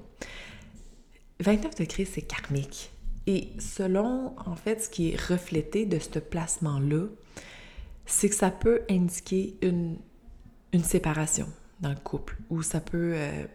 [1.40, 2.90] 29 degrés, c'est karmique.
[3.28, 7.06] Et selon, en fait, ce qui est reflété de ce placement-là,
[8.08, 9.98] c'est que ça peut indiquer une,
[10.74, 11.48] une, séparation
[11.80, 13.46] dans le couple ou ça peut euh,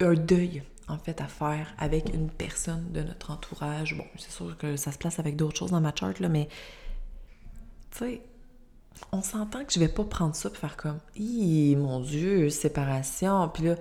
[0.00, 3.96] un deuil en fait à faire avec une personne de notre entourage.
[3.96, 6.48] Bon, c'est sûr que ça se place avec d'autres choses dans ma charte là, mais
[7.90, 8.22] tu sais,
[9.12, 13.48] on s'entend que je vais pas prendre ça pour faire comme, Hi, mon Dieu, séparation.
[13.48, 13.76] Puis là,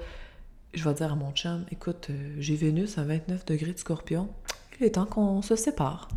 [0.74, 4.30] je vais dire à mon chum, écoute, euh, j'ai Vénus à 29 degrés de scorpion.
[4.80, 6.08] Il est temps qu'on se sépare.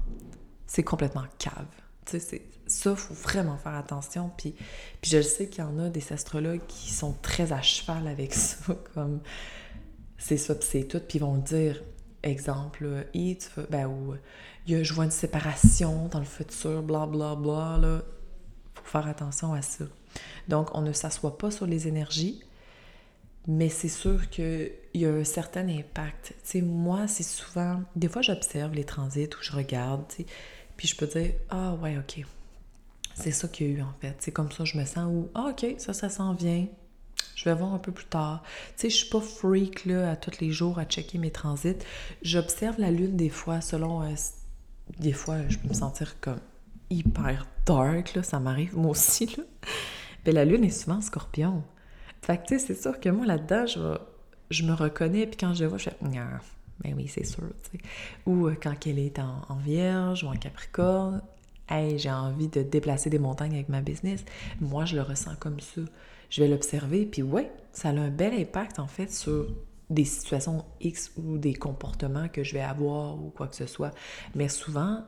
[0.67, 1.67] C'est complètement cave.
[2.05, 4.31] Tu sais, ça, faut vraiment faire attention.
[4.37, 4.55] Puis,
[5.03, 8.75] je sais qu'il y en a des astrologues qui sont très à cheval avec ça,
[8.95, 9.21] comme
[10.19, 11.01] c'est ça, puis c'est tout.
[11.01, 11.83] Puis ils vont dire,
[12.23, 13.37] exemple, tu
[13.69, 14.15] ben, ou
[14.67, 18.03] je vois une séparation dans le futur, bla bla bla, là.
[18.75, 19.85] faut faire attention à ça.
[20.49, 22.43] Donc, on ne s'assoit pas sur les énergies,
[23.47, 26.35] mais c'est sûr qu'il y a un certain impact.
[26.49, 27.83] Tu moi, c'est souvent...
[27.97, 30.05] Des fois, j'observe les transits ou je regarde,
[30.77, 32.25] puis je peux dire «Ah ouais, OK,
[33.15, 34.17] c'est ça qu'il y a eu en fait.
[34.21, 36.67] C'est comme ça je me sens où, ah ok, ça, ça s'en vient.
[37.35, 38.43] Je vais voir un peu plus tard.
[38.77, 41.77] Tu sais, je suis pas freak là, à tous les jours à checker mes transits.
[42.23, 44.03] J'observe la lune des fois selon.
[44.03, 44.15] Euh,
[44.99, 46.41] des fois, je peux me sentir comme
[46.91, 49.37] hyper dark, là, ça m'arrive moi aussi.
[50.27, 51.63] Mais la lune est souvent scorpion.
[52.21, 53.99] Fait que tu sais, c'est sûr que moi là-dedans, je,
[54.51, 55.97] je me reconnais, puis quand je vois, je fais.
[56.01, 57.45] Ben oui, c'est sûr.
[57.71, 57.79] sais.
[58.27, 61.23] Ou euh, quand elle est en, en, vierge ou en capricorne,
[61.69, 64.25] Hey, j'ai envie de déplacer des montagnes avec ma business.
[64.61, 65.81] Moi, je le ressens comme ça.
[66.29, 69.47] Je vais l'observer, puis ouais, ça a un bel impact en fait sur
[69.93, 73.93] des situations X ou des comportements que je vais avoir ou quoi que ce soit.
[74.35, 75.05] Mais souvent,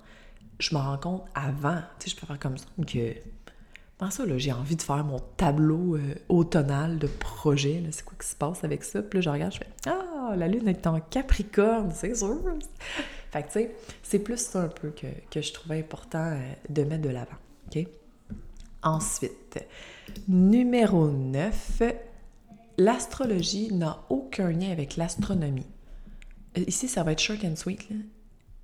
[0.59, 1.81] je me rends compte avant.
[1.99, 3.15] Tu sais, je peux faire comme ça que.
[4.01, 7.83] Dans ça, j'ai envie de faire mon tableau euh, de projet.
[7.93, 9.03] C'est quoi qui se passe avec ça?
[9.03, 12.41] Puis là, je regarde, je fais Ah, la lune est en Capricorne, c'est sûr!
[13.31, 16.53] Fait que, tu sais, c'est plus ça un peu que, que je trouvais important euh,
[16.69, 17.37] de mettre de l'avant.
[17.69, 17.87] OK?
[18.83, 19.65] Ensuite,
[20.29, 21.83] numéro 9,
[22.79, 25.67] l'astrologie n'a aucun lien avec l'astronomie.
[26.57, 27.89] Euh, ici, ça va être short and sweet.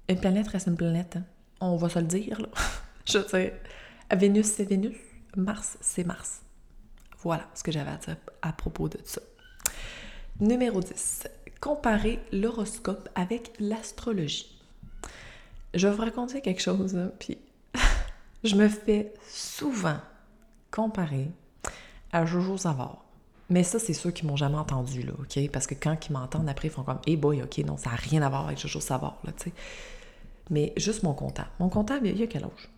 [0.09, 1.17] Une planète reste une planète.
[1.17, 1.25] Hein.
[1.61, 2.41] On va se le dire.
[3.07, 3.61] Je sais.
[4.13, 4.97] Vénus, c'est Vénus.
[5.37, 6.43] Mars, c'est Mars.
[7.23, 9.21] Voilà ce que j'avais à dire à propos de ça.
[10.41, 11.25] Numéro 10.
[11.61, 14.59] Comparer l'horoscope avec l'astrologie.
[15.75, 17.39] Je vais vous raconter quelque chose, puis
[18.45, 19.99] je me fais souvent
[20.71, 21.31] comparer
[22.13, 23.05] à Jojo Savard.
[23.51, 25.51] Mais ça, c'est ceux qui m'ont jamais entendu, là, OK?
[25.51, 27.97] Parce que quand ils m'entendent après, ils font comme «Hey boy, OK, non, ça n'a
[27.97, 29.53] rien à voir avec Jojo Savard, là, tu sais.»
[30.51, 31.51] Mais juste mon comptable.
[31.59, 32.71] Mon comptable, il y a quel âge?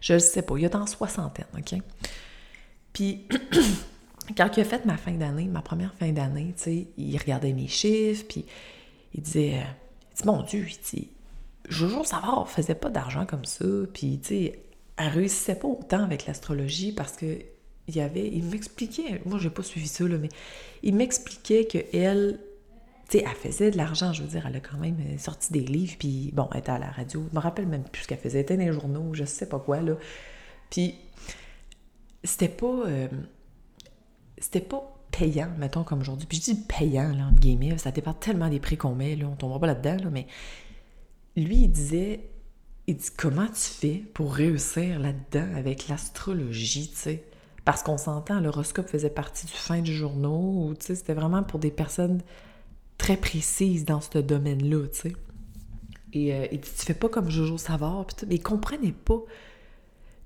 [0.00, 0.56] Je ne sais pas.
[0.58, 1.78] Il a dans soixantaine, OK?
[2.94, 3.26] Puis,
[4.36, 7.52] quand il a fait ma fin d'année, ma première fin d'année, tu sais, il regardait
[7.52, 8.46] mes chiffres, puis
[9.14, 11.10] il disait, euh, il mon Dieu, il dit,
[11.68, 14.64] Jojo Savard faisait pas d'argent comme ça, puis, tu sais,
[14.96, 17.38] elle réussissait pas autant avec l'astrologie parce que
[17.88, 20.28] il m'expliquait, moi j'ai pas suivi ça, mais
[20.82, 22.40] il m'expliquait que elle,
[23.08, 25.60] tu elle faisait de l'argent, je veux dire, elle a quand même euh, sorti des
[25.60, 28.18] livres, puis bon, elle était à la radio, je me rappelle même plus ce qu'elle
[28.18, 29.94] faisait, elle était dans les journaux, je sais pas quoi, là.
[30.70, 30.94] Puis,
[32.22, 33.08] c'était pas, euh,
[34.38, 36.26] c'était pas payant, mettons, comme aujourd'hui.
[36.26, 39.26] Puis je dis payant, là, entre guillemets, ça dépend tellement des prix qu'on met, là,
[39.26, 40.26] on tombera pas là-dedans, là, mais
[41.36, 42.20] lui, il disait,
[42.86, 47.24] il dit, comment tu fais pour réussir là-dedans avec l'astrologie, tu sais?
[47.64, 51.70] Parce qu'on s'entend, l'horoscope faisait partie du fin du journal, ou c'était vraiment pour des
[51.70, 52.20] personnes
[52.98, 55.12] très précises dans ce domaine-là, tu sais.
[56.12, 59.20] Et euh, il dit, tu fais pas comme Jojo Savard, puis mais il comprenait pas.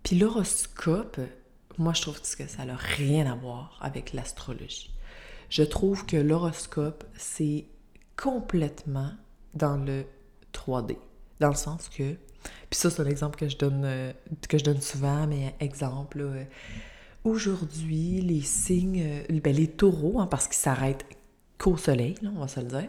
[0.03, 1.18] Puis l'horoscope,
[1.79, 4.92] moi, je trouve que ça n'a rien à voir avec l'astrologie.
[5.48, 7.66] Je trouve que l'horoscope, c'est
[8.16, 9.12] complètement
[9.55, 10.05] dans le
[10.53, 10.96] 3D.
[11.40, 12.14] Dans le sens que,
[12.68, 14.12] puis ça, c'est un exemple que je donne, euh,
[14.48, 16.44] que je donne souvent, mais exemple, euh,
[17.24, 21.07] aujourd'hui, les signes, euh, ben, les taureaux, hein, parce qu'ils s'arrêtent
[21.59, 22.88] qu'au soleil, on va se le dire,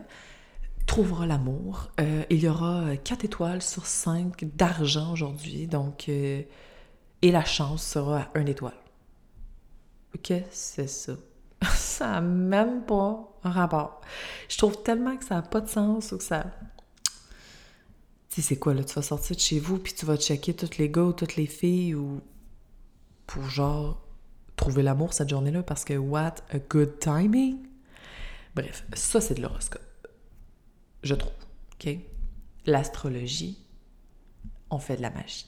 [0.86, 1.92] trouvera l'amour.
[2.30, 6.48] il y aura 4 étoiles sur 5 d'argent aujourd'hui, donc, et
[7.22, 8.74] la chance sera à 1 étoile.
[10.24, 11.14] Que c'est ça?
[11.76, 14.02] ça n'a même pas un rapport.
[14.48, 16.46] Je trouve tellement que ça n'a pas de sens ou que ça.
[18.30, 18.84] Tu sais, c'est quoi là?
[18.84, 21.36] Tu vas sortir de chez vous puis tu vas checker tous les gars ou toutes
[21.36, 22.22] les filles ou.
[23.28, 24.02] pour genre
[24.60, 27.66] trouver l'amour cette journée-là parce que what a good timing?
[28.56, 29.82] Bref, ça c'est de l'horoscope.
[31.02, 31.32] Je trouve.
[31.74, 31.98] OK?
[32.66, 33.58] L'astrologie,
[34.70, 35.48] on fait de la magie.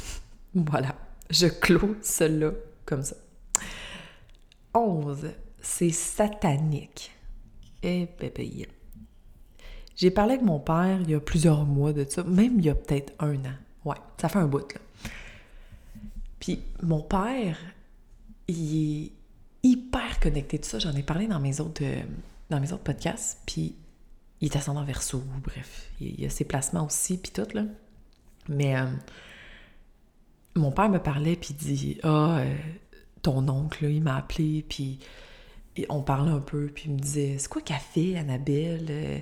[0.54, 0.94] voilà.
[1.30, 2.52] Je clôt cela
[2.84, 3.16] comme ça.
[4.74, 5.28] 11,
[5.60, 7.12] c'est satanique.
[7.82, 8.66] Eh bébé.
[9.94, 12.70] J'ai parlé avec mon père il y a plusieurs mois de ça, même il y
[12.70, 13.56] a peut-être un an.
[13.84, 14.80] Ouais, ça fait un bout, là.
[16.40, 17.56] Puis mon père,
[18.48, 19.12] il est
[19.62, 20.78] hyper connecté de ça.
[20.78, 22.02] J'en ai parlé dans mes autres, euh,
[22.50, 23.40] dans mes autres podcasts.
[23.46, 23.76] Puis
[24.40, 25.90] il est ascendant verso, bref.
[26.00, 27.64] Il, a ses placements aussi, puis tout, là.
[28.48, 28.86] Mais euh,
[30.54, 32.56] mon père me parlait, puis dit Ah, euh,
[33.22, 34.98] ton oncle, il m'a appelé, puis
[35.88, 38.86] on parlait un peu, puis il me disait C'est quoi qu'a fait Annabelle?
[38.90, 39.18] Euh,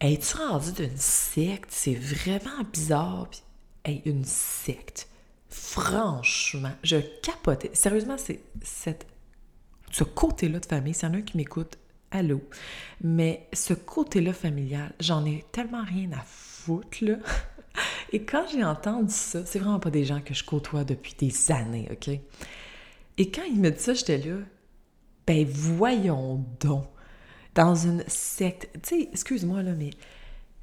[0.00, 1.70] Es-tu rendue d'une secte?
[1.70, 3.28] C'est vraiment bizarre.
[3.30, 3.42] Puis,
[3.84, 5.08] hey, une secte.
[5.50, 7.70] Franchement, je capotais.
[7.74, 9.06] Sérieusement, c'est cette,
[9.90, 11.76] ce côté-là de famille, s'il y en a un qui m'écoute,
[12.10, 12.40] allô.
[13.02, 17.16] Mais ce côté-là familial, j'en ai tellement rien à foutre, là.
[18.12, 21.52] Et quand j'ai entendu ça, c'est vraiment pas des gens que je côtoie depuis des
[21.52, 22.08] années, OK?
[23.18, 24.38] Et quand il me dit ça, j'étais là,
[25.26, 26.86] ben voyons donc,
[27.54, 29.90] dans une secte, tu sais, excuse-moi là, mais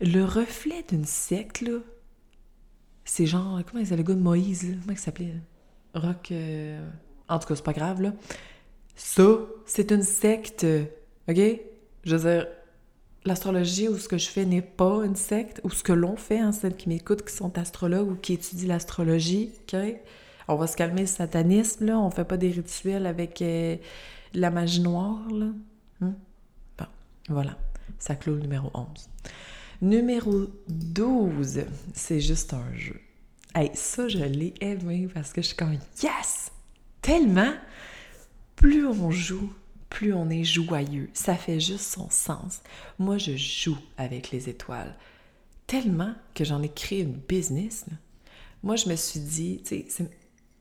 [0.02, 1.80] le reflet d'une secte, là,
[3.08, 5.34] c'est genre, comment il s'appelle le gars de Moïse, comment il s'appelait?
[5.94, 6.88] Rock, euh,
[7.28, 8.14] en tout cas, c'est pas grave.
[8.96, 9.24] Ça,
[9.66, 10.66] c'est une secte,
[11.28, 11.40] OK?
[12.04, 12.48] Je veux dire,
[13.26, 16.40] l'astrologie ou ce que je fais n'est pas une secte, ou ce que l'on fait,
[16.40, 19.80] hein, celles qui m'écoutent, qui sont astrologues ou qui étudient l'astrologie, OK?
[20.50, 22.00] on va se calmer le satanisme, là.
[22.00, 23.76] On fait pas des rituels avec euh,
[24.34, 25.48] la magie noire, là.
[26.00, 26.14] Hmm?
[26.78, 26.86] Bon,
[27.30, 27.58] voilà.
[28.00, 28.88] Ça clôt le numéro 11.
[29.82, 33.00] Numéro 12, c'est juste un jeu.
[33.54, 36.52] Hey, ça, je l'ai aimé parce que je suis comme yes!
[37.02, 37.54] Tellement!
[38.56, 39.54] Plus on joue,
[39.90, 41.12] plus on est joyeux.
[41.14, 42.62] Ça fait juste son sens.
[42.98, 44.96] Moi, je joue avec les étoiles.
[45.68, 47.86] Tellement que j'en ai créé une business.
[48.64, 49.86] Moi, je me suis dit, tu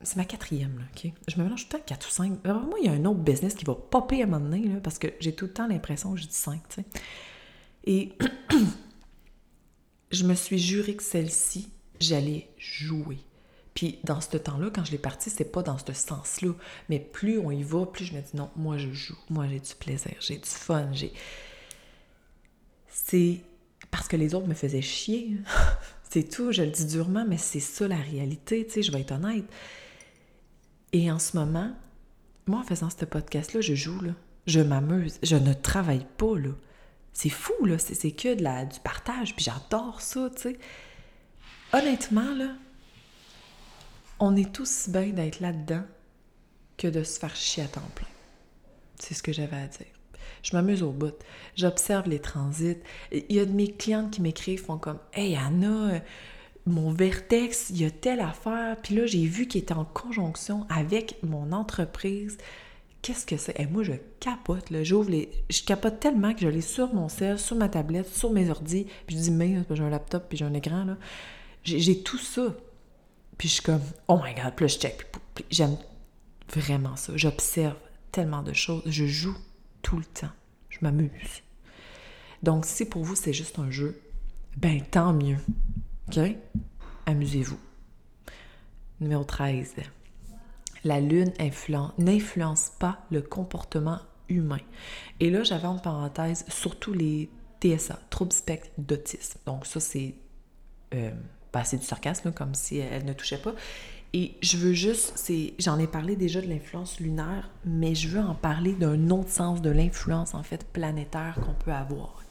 [0.03, 1.11] c'est ma quatrième, là, OK?
[1.27, 2.45] Je me mélange tout le temps 4 ou 5.
[2.45, 4.79] moi, il y a un autre business qui va popper à un moment donné, là,
[4.83, 6.85] parce que j'ai tout le temps l'impression que je dis 5, tu sais.
[7.87, 8.13] Et
[10.11, 11.69] je me suis juré que celle-ci,
[12.01, 13.19] j'allais jouer.
[13.75, 16.53] Puis dans ce temps-là, quand je l'ai partie, c'est pas dans ce sens-là.
[16.89, 19.19] Mais plus on y va, plus je me dis non, moi je joue.
[19.29, 21.13] Moi j'ai du plaisir, j'ai du fun, j'ai.
[22.89, 23.41] C'est
[23.91, 25.37] parce que les autres me faisaient chier.
[26.11, 29.01] c'est tout, je le dis durement, mais c'est ça la réalité, tu sais, je vais
[29.01, 29.45] être honnête
[30.93, 31.75] Et en ce moment,
[32.47, 34.01] moi, en faisant ce podcast-là, je joue.
[34.47, 35.19] Je m'amuse.
[35.23, 36.51] Je ne travaille pas, là.
[37.17, 37.79] C'est fou, là.
[37.79, 40.59] C'est que du partage, puis j'adore ça, tu sais.
[41.73, 42.49] Honnêtement, là,
[44.21, 45.85] on est tous bien d'être là-dedans
[46.77, 48.07] que de se faire chier à temps plein.
[48.99, 49.87] C'est ce que j'avais à dire.
[50.43, 51.15] Je m'amuse au bout.
[51.57, 52.83] J'observe les transits.
[53.11, 56.03] Il y a de mes clientes qui m'écrivent, font comme Hey Anna,
[56.67, 58.77] mon vertex, il y a telle affaire.
[58.83, 62.37] Puis là, j'ai vu qu'il était en conjonction avec mon entreprise.
[63.07, 63.61] Qu'est-ce que c'est?
[63.61, 64.83] Et moi, je capote, là.
[64.83, 65.31] J'ouvre les.
[65.49, 68.89] Je capote tellement que je l'ai sur mon cell, sur ma tablette, sur mes ordi.
[69.07, 70.97] Puis je dis, mais j'ai un laptop, puis j'ai un écran, là.
[71.63, 72.57] J'ai tout ça.
[73.39, 75.07] Puis je suis comme, oh my god, là, je check.
[75.51, 75.77] J'aime
[76.53, 77.13] vraiment ça.
[77.15, 77.77] J'observe
[78.11, 78.83] tellement de choses.
[78.87, 79.37] Je joue
[79.83, 80.33] tout le temps.
[80.69, 81.43] Je m'amuse.
[82.43, 84.03] Donc, si pour vous, c'est juste un jeu,
[84.57, 85.39] ben tant mieux.
[86.09, 86.19] OK?
[87.07, 87.61] Amusez-vous.
[88.99, 89.75] Numéro 13.
[90.87, 91.33] La lune
[91.99, 94.61] n'influence pas le comportement humain.
[95.19, 97.29] Et là, j'avais en parenthèse surtout les
[97.61, 99.41] TSA, troubles spectre d'autisme.
[99.47, 100.15] Donc ça, c'est
[100.95, 101.11] euh,
[101.53, 103.55] ben, du sarcasme, comme si elle ne touchait pas.
[104.13, 105.29] Et je veux juste,
[105.59, 109.61] j'en ai parlé déjà de l'influence lunaire, mais je veux en parler d'un autre sens
[109.61, 112.23] de l'influence en fait planétaire qu'on peut avoir?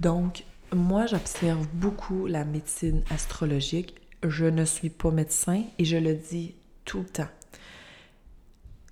[0.00, 0.44] Donc,
[0.74, 3.94] moi, j'observe beaucoup la médecine astrologique.
[4.26, 6.56] Je ne suis pas médecin et je le dis
[6.86, 7.28] tout le temps.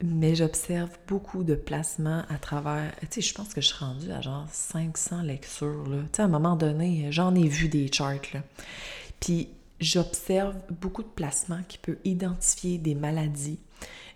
[0.03, 2.93] Mais j'observe beaucoup de placements à travers.
[3.01, 5.89] Tu sais, je pense que je suis rendue à genre 500 lectures.
[5.89, 6.03] Là.
[6.03, 8.35] Tu sais, à un moment donné, j'en ai vu des charts.
[8.35, 8.43] Là.
[9.21, 9.49] Puis
[9.81, 13.59] j'observe beaucoup de placements qui peuvent identifier des maladies,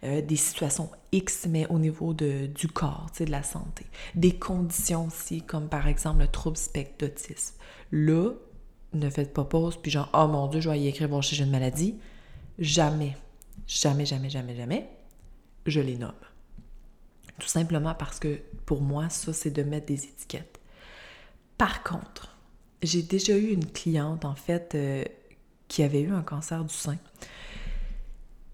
[0.05, 3.87] euh, des situations X, mais au niveau de, du corps, de la santé.
[4.14, 7.07] Des conditions aussi, comme par exemple le trouble spectre.
[7.93, 8.33] Là,
[8.95, 11.43] ne faites pas pause, puis genre, oh mon Dieu, je vais y écrire, bon, j'ai
[11.43, 11.97] une maladie.
[12.59, 13.16] Jamais,
[13.66, 14.88] jamais, jamais, jamais, jamais,
[15.66, 16.12] je les nomme.
[17.38, 20.59] Tout simplement parce que pour moi, ça, c'est de mettre des étiquettes.
[21.56, 22.36] Par contre,
[22.82, 25.04] j'ai déjà eu une cliente, en fait, euh,
[25.68, 26.96] qui avait eu un cancer du sein.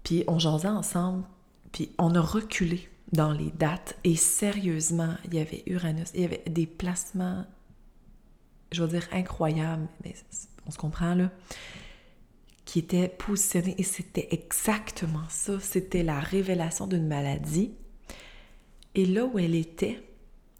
[0.03, 1.23] Puis on jasait ensemble,
[1.71, 6.25] puis on a reculé dans les dates et sérieusement, il y avait Uranus, il y
[6.25, 7.45] avait des placements,
[8.71, 10.13] je veux dire, incroyables, mais
[10.67, 11.31] on se comprend là,
[12.65, 17.71] qui étaient positionnés et c'était exactement ça, c'était la révélation d'une maladie.
[18.95, 20.01] Et là où elle était,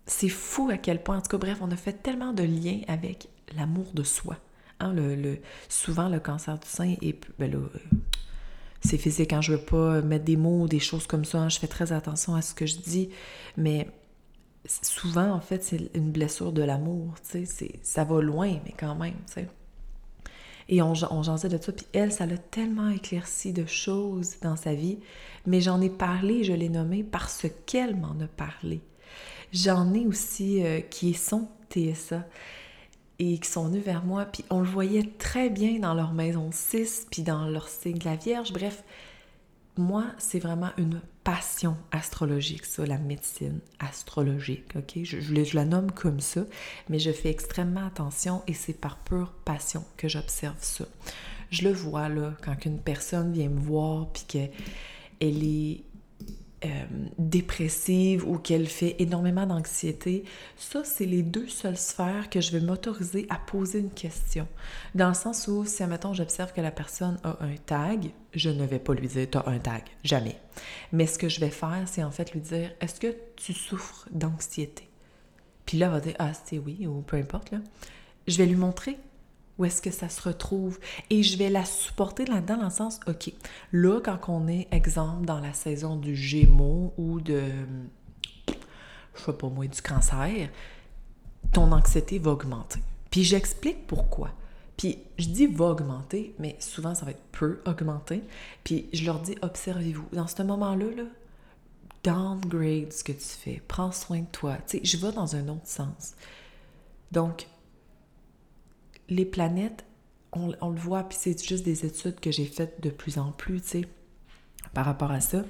[0.06, 2.82] c'est fou à quel point, en tout cas, bref, on a fait tellement de liens
[2.88, 4.38] avec l'amour de soi.
[4.80, 5.40] Hein, le,
[5.70, 7.60] souvent, le cancer du sein, est, ben là,
[8.82, 9.30] c'est physique.
[9.30, 11.60] Quand hein, je veux pas mettre des mots ou des choses comme ça, hein, je
[11.60, 13.10] fais très attention à ce que je dis.
[13.58, 13.88] Mais
[14.82, 17.16] souvent, en fait, c'est une blessure de l'amour.
[17.82, 19.16] Ça va loin, mais quand même.
[19.26, 19.48] sais.
[20.68, 21.72] Et on, on jasait de ça.
[21.72, 25.00] Puis elle, ça l'a tellement éclairci de choses dans sa vie.
[25.46, 28.82] Mais j'en ai parlé, je l'ai nommé parce qu'elle m'en a parlé.
[29.54, 32.26] J'en ai aussi euh, qui sont TSA
[33.20, 36.50] et qui sont venus vers moi, puis on le voyait très bien dans leur maison
[36.52, 38.52] 6, puis dans leur signe de la Vierge.
[38.52, 38.84] Bref,
[39.78, 45.04] moi, c'est vraiment une passion astrologique, ça, la médecine astrologique, ok?
[45.04, 46.42] Je, je, la nomme comme ça,
[46.90, 50.86] mais je fais extrêmement attention et c'est par pure passion que j'observe ça.
[51.50, 55.84] Je le vois, là, quand une personne vient me voir, puis qu'elle est
[56.66, 56.86] euh,
[57.18, 60.24] dépressive ou qu'elle fait énormément d'anxiété,
[60.58, 64.48] ça, c'est les deux seules sphères que je vais m'autoriser à poser une question.
[64.96, 68.66] Dans le sens où, si, admettons, j'observe que la personne a un tag, je ne
[68.66, 70.38] vais pas lui dire «tu as un tag», jamais.
[70.92, 74.08] Mais ce que je vais faire, c'est en fait lui dire «est-ce que tu souffres
[74.12, 74.90] d'anxiété?»
[75.66, 77.60] Puis là, elle va dire «ah, c'est oui» ou peu importe, là.
[78.28, 78.98] Je vais lui montrer
[79.58, 80.80] où est-ce que ça se retrouve?
[81.10, 83.32] Et je vais la supporter là-dedans dans le sens, OK,
[83.72, 87.42] là, quand on est, exemple, dans la saison du Gémeaux ou de,
[88.48, 90.50] je sais pas moi, du cancer,
[91.54, 92.80] ton anxiété va augmenter.
[93.10, 94.32] Puis j'explique pourquoi.
[94.78, 98.24] Puis je dis va augmenter, mais souvent ça va être peu augmenter.
[98.64, 100.08] Puis je leur dis observez-vous.
[100.12, 101.04] Dans ce moment-là, là,
[102.04, 103.62] downgrade ce que tu fais.
[103.68, 104.58] Prends soin de toi.
[104.68, 106.16] Tu sais, je vais dans un autre sens.
[107.12, 107.48] Donc,
[109.10, 109.86] les planètes,
[110.34, 113.62] on, le voit, puis c'est juste des études que j'ai faites de plus en plus,
[113.62, 113.82] tu sais,
[114.74, 115.44] par rapport à ça.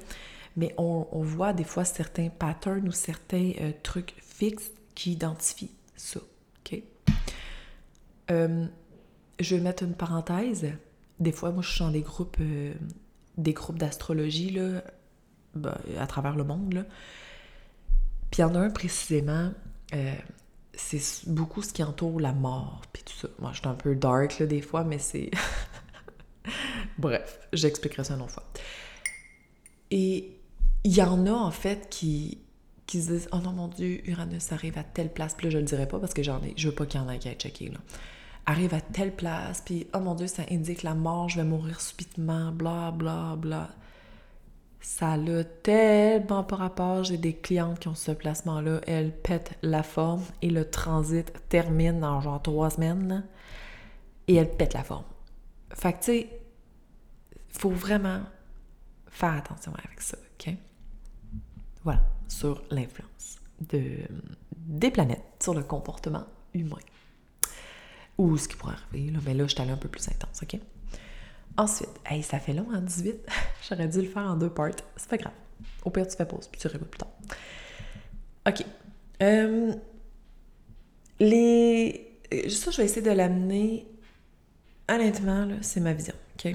[0.56, 6.20] Mais on, voit des fois certains patterns ou certains euh, trucs fixes qui identifient ça.
[6.20, 6.82] OK?
[8.30, 8.66] Euh,
[9.38, 10.66] je vais mettre une parenthèse.
[11.20, 12.72] Des fois, moi, je suis dans des groupes, euh,
[13.36, 14.82] des groupes d'astrologie, là,
[15.54, 16.84] ben, à travers le monde, là.
[18.30, 19.52] Puis il y en a un précisément,
[20.76, 23.28] c'est beaucoup ce qui entoure la mort, puis tout ça.
[23.40, 25.30] Moi, je suis un peu dark, là, des fois, mais c'est...
[26.98, 28.44] Bref, j'expliquerai ça une autre fois.
[29.90, 30.36] Et
[30.84, 32.38] il y en a, en fait, qui,
[32.86, 35.58] qui se disent «Oh non, mon Dieu, Uranus arrive à telle place.» Puis là, je
[35.58, 36.54] le dirai pas parce que j'en ai...
[36.56, 37.78] Je veux pas qu'il y en ait qui aient checké, là.
[38.44, 41.80] Arrive à telle place, puis «Oh mon Dieu, ça indique la mort, je vais mourir
[41.80, 43.70] subitement, bla, bla, bla.»
[44.80, 47.04] Ça l'a tellement pas rapport.
[47.04, 48.80] J'ai des clientes qui ont ce placement-là.
[48.86, 53.24] Elles pètent la forme et le transit termine dans genre trois semaines.
[54.28, 55.04] et elles pètent la forme.
[55.74, 56.40] Fait que, tu sais,
[57.48, 58.22] faut vraiment
[59.08, 60.54] faire attention avec ça, OK?
[61.84, 63.98] Voilà, sur l'influence de,
[64.56, 66.24] des planètes sur le comportement
[66.54, 66.78] humain.
[68.18, 69.18] Ou ce qui pourrait arriver, là.
[69.24, 70.58] Mais là, je suis allée un peu plus intense, OK?
[71.58, 73.16] Ensuite, hey, ça fait long, en hein, 18.
[73.68, 74.72] J'aurais dû le faire en deux parts.
[74.96, 75.32] C'est pas grave.
[75.84, 77.12] Au pire, tu fais pause, puis tu réécoutes plus tard.
[78.46, 78.64] OK.
[79.22, 79.72] Euh,
[81.18, 82.20] les...
[82.48, 83.86] Ça, je vais essayer de l'amener.
[84.88, 86.14] Honnêtement, c'est ma vision.
[86.38, 86.54] OK?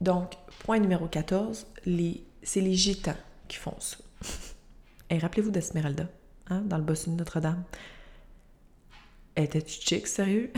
[0.00, 2.22] Donc, point numéro 14, les...
[2.42, 3.16] c'est les gitans
[3.48, 3.96] qui font ça.
[5.10, 6.08] Et rappelez-vous d'Esmeralda,
[6.50, 7.62] hein, dans le bossu de Notre-Dame.
[9.36, 10.52] Était-tu chic, sérieux?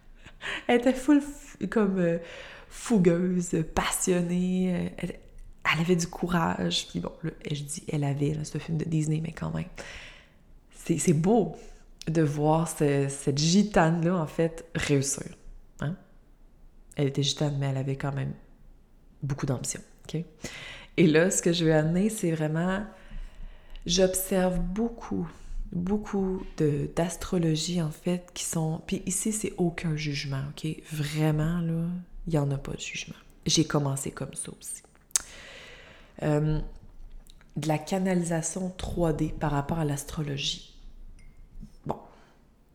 [0.66, 1.22] Elle était full
[1.70, 2.18] comme euh,
[2.72, 4.74] fougueuse, passionnée.
[4.74, 6.88] Euh, elle, avait du courage.
[6.88, 9.68] Puis bon, je dis elle avait, c'est un film de Disney, mais quand même.
[10.74, 11.54] C'est beau
[12.08, 15.28] de voir cette gitane-là, en fait, réussir.
[15.80, 15.96] Hein?
[16.96, 18.32] Elle était gitane, mais elle avait quand même
[19.22, 19.80] beaucoup d'ambition.
[20.96, 22.84] Et là, ce que je veux amener, c'est vraiment.
[23.86, 25.28] J'observe beaucoup,
[25.70, 26.44] beaucoup
[26.96, 28.82] d'astrologie, en fait, qui sont.
[28.86, 30.68] Puis ici, c'est aucun jugement, OK?
[30.92, 31.86] Vraiment, là,
[32.26, 33.16] il n'y en a pas de jugement.
[33.46, 34.82] J'ai commencé comme ça aussi.
[36.22, 36.60] Euh,
[37.56, 40.74] de la canalisation 3D par rapport à l'astrologie.
[41.86, 41.98] Bon,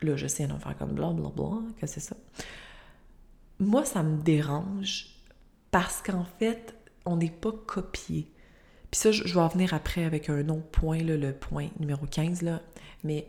[0.02, 2.16] là, je sais un faire comme bla bla bla, que c'est ça.
[3.60, 5.08] Moi, ça me dérange
[5.72, 6.76] parce qu'en fait,
[7.06, 8.30] on n'est pas copié.
[8.91, 12.41] Puis ça, je, vais en venir après avec un autre point, le point numéro 15,
[12.41, 12.62] là.
[13.04, 13.28] mais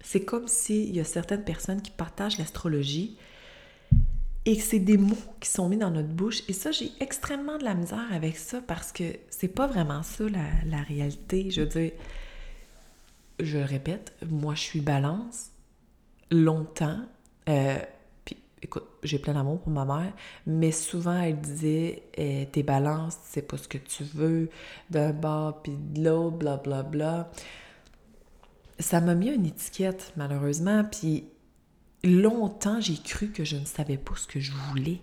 [0.00, 3.18] c'est comme s'il y a certaines personnes qui partagent l'astrologie,
[4.46, 6.42] et que c'est des mots qui sont mis dans notre bouche.
[6.48, 10.24] Et ça, j'ai extrêmement de la misère avec ça parce que c'est pas vraiment ça
[10.66, 11.50] la, réalité.
[11.50, 11.92] Je veux dire,
[13.38, 15.50] je le répète, moi je suis balance
[16.30, 17.00] longtemps.
[17.48, 17.78] Euh,
[18.24, 20.12] puis écoute, j'ai plein d'amour pour ma mère,
[20.46, 24.48] mais souvent elle disait eh, T'es balance, c'est pas ce que tu veux,
[24.88, 27.30] d'un bord puis de l'autre, bla bla bla.
[28.78, 31.26] Ça m'a mis une étiquette, malheureusement, puis
[32.02, 35.00] longtemps, j'ai cru que je ne savais pas ce que je voulais.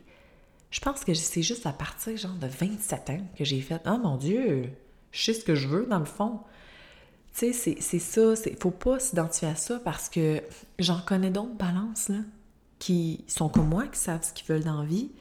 [0.72, 3.98] Je pense que c'est juste à partir genre de 27 ans que j'ai fait Ah
[3.98, 4.70] mon Dieu,
[5.12, 6.42] je sais ce que je veux dans le fond.
[7.36, 8.34] Tu sais, c'est ça.
[8.46, 10.42] Il faut pas s'identifier à ça parce que
[10.80, 12.18] j'en connais d'autres balances là,
[12.80, 15.12] qui sont comme moi, qui savent ce qu'ils veulent dans la vie.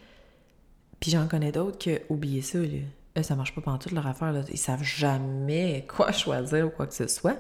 [0.99, 4.33] Puis j'en connais d'autres que, oubliez ça, là, ça marche pas pendant toute leur affaire.
[4.33, 4.43] Là.
[4.51, 7.39] Ils savent jamais quoi choisir ou quoi que ce soit.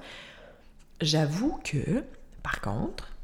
[1.00, 2.04] J'avoue que,
[2.42, 3.15] par contre,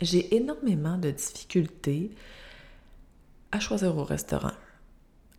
[0.00, 2.10] j'ai énormément de difficultés
[3.52, 4.52] à choisir au restaurant.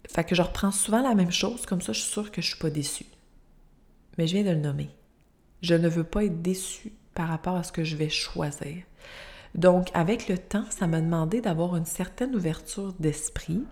[0.08, 2.48] Fait que je reprends souvent la même chose, comme ça je suis sûre que je
[2.48, 3.06] suis pas déçue.
[4.18, 4.90] Mais je viens de le nommer.
[5.62, 8.84] Je ne veux pas être déçue par rapport à ce que je vais choisir.
[9.56, 13.64] Donc, avec le temps, ça m'a demandé d'avoir une certaine ouverture d'esprit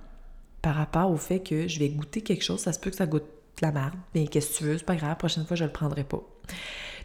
[0.61, 2.61] par rapport au fait que je vais goûter quelque chose.
[2.61, 3.25] Ça se peut que ça goûte
[3.61, 5.71] la merde, mais qu'est-ce que tu veux, c'est pas grave, la prochaine fois, je le
[5.71, 6.23] prendrai pas.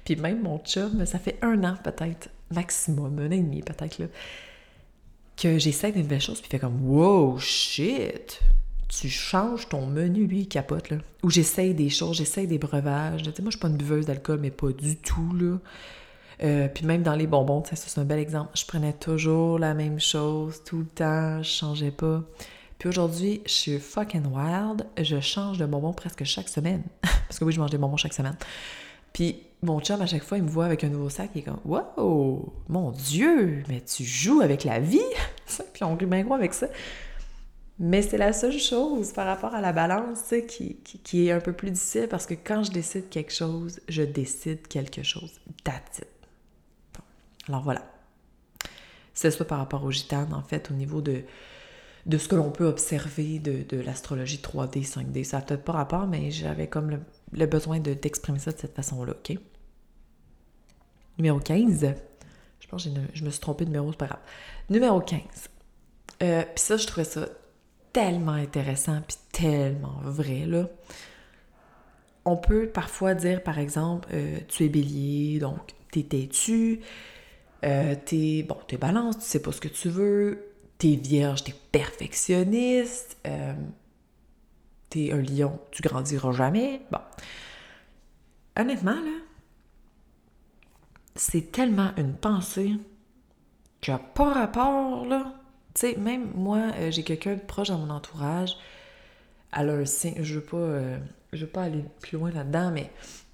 [0.04, 3.98] Puis même mon chum, ça fait un an peut-être maximum, un an et demi peut-être,
[3.98, 4.06] là,
[5.36, 8.40] que j'essaie des nouvelles choses, puis fait comme Wow, shit!
[8.88, 10.96] Tu changes ton menu, lui, il capote, là.
[11.22, 13.22] Ou j'essaye des choses, j'essaye des breuvages.
[13.22, 15.58] Tu sais, moi, je suis pas une buveuse d'alcool, mais pas du tout, là.
[16.42, 18.50] Euh, puis même dans les bonbons, ça c'est un bel exemple.
[18.54, 22.22] Je prenais toujours la même chose tout le temps, je changeais pas.
[22.78, 24.86] Puis aujourd'hui, je suis fucking wild.
[24.98, 26.82] Je change de bonbons presque chaque semaine.
[27.02, 28.36] Parce que oui, je mange des bonbons chaque semaine.
[29.12, 31.42] Puis mon chum, à chaque fois, il me voit avec un nouveau sac, il est
[31.42, 35.00] comme Wow, mon Dieu, mais tu joues avec la vie!
[35.74, 36.66] Puis on rit bien gros avec ça.
[37.78, 41.70] Mais c'est la seule chose par rapport à la balance qui, est un peu plus
[41.70, 45.40] difficile parce que quand je décide quelque chose, je décide quelque chose.
[45.64, 46.02] That's
[47.48, 47.82] Alors voilà.
[49.14, 51.22] C'est ça par rapport aux gitanes, en fait, au niveau de,
[52.10, 55.24] ce que l'on peut observer de, l'astrologie 3D, 5D.
[55.24, 57.00] Ça n'a peut-être pas rapport, mais j'avais comme le,
[57.32, 59.38] le besoin d'exprimer ça de cette façon-là, OK?
[61.20, 61.94] Numéro 15.
[62.60, 64.20] Je pense que je me suis trompée de numéro, c'est pas grave.
[64.70, 65.20] Numéro 15.
[66.22, 67.28] Euh, puis ça, je trouvais ça
[67.92, 70.66] tellement intéressant puis tellement vrai, là.
[72.24, 76.80] On peut parfois dire, par exemple, euh, tu es bélier, donc t'es têtu,
[77.66, 81.54] euh, t'es, bon, t'es balance, tu sais pas ce que tu veux, t'es vierge, t'es
[81.70, 83.18] perfectionniste,
[84.88, 86.80] t'es un lion, tu grandiras jamais.
[86.90, 87.00] Bon.
[88.56, 89.19] Honnêtement, là,
[91.20, 92.76] c'est tellement une pensée
[93.82, 95.34] qui a pas rapport, là.
[95.74, 98.56] Tu sais, même moi, euh, j'ai quelqu'un de proche dans mon entourage,
[99.52, 100.98] elle a un signe, je veux pas, euh,
[101.34, 102.90] veux pas aller plus loin là-dedans, mais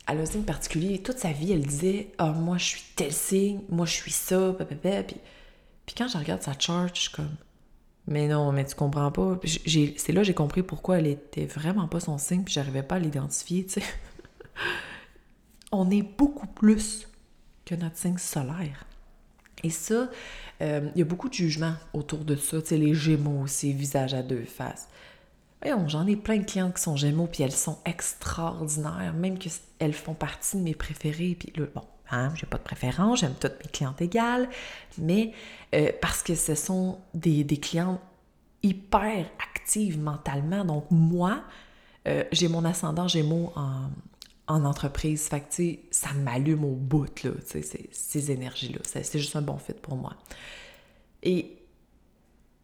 [0.09, 1.01] elle a un signe particulier.
[1.01, 4.53] Toute sa vie, elle disait «Ah, moi, je suis tel signe, moi, je suis ça,
[4.59, 4.75] papa,
[5.05, 5.17] puis,
[5.87, 7.37] puis quand je regarde sa chart, je suis comme
[8.09, 9.41] «Mais non, mais tu comprends pas.»
[9.97, 12.99] C'est là j'ai compris pourquoi elle était vraiment pas son signe, puis j'arrivais pas à
[12.99, 13.83] l'identifier, tu sais.
[15.71, 17.07] On est beaucoup plus
[17.67, 18.87] que notre signe solaire.
[19.63, 20.09] Et ça,
[20.63, 22.63] euh, il y a beaucoup de jugements autour de ça.
[22.63, 24.89] Tu sais, les Gémeaux aussi, visage à deux faces.
[25.87, 30.15] J'en ai plein de clientes qui sont Gémeaux, puis elles sont extraordinaires, même qu'elles font
[30.15, 31.37] partie de mes préférées.
[31.39, 34.49] Puis là, bon, hein, j'ai pas de préférence, j'aime toutes mes clientes égales,
[34.99, 35.33] mais
[35.75, 38.01] euh, parce que ce sont des, des clientes
[38.63, 40.65] hyper actives mentalement.
[40.65, 41.43] Donc, moi,
[42.07, 43.89] euh, j'ai mon ascendant Gémeaux en,
[44.47, 45.29] en entreprise.
[45.29, 47.31] Fait ça m'allume au bout, là,
[47.93, 48.81] ces, énergies-là.
[48.85, 50.15] C'est juste un bon fit pour moi.
[51.23, 51.57] Et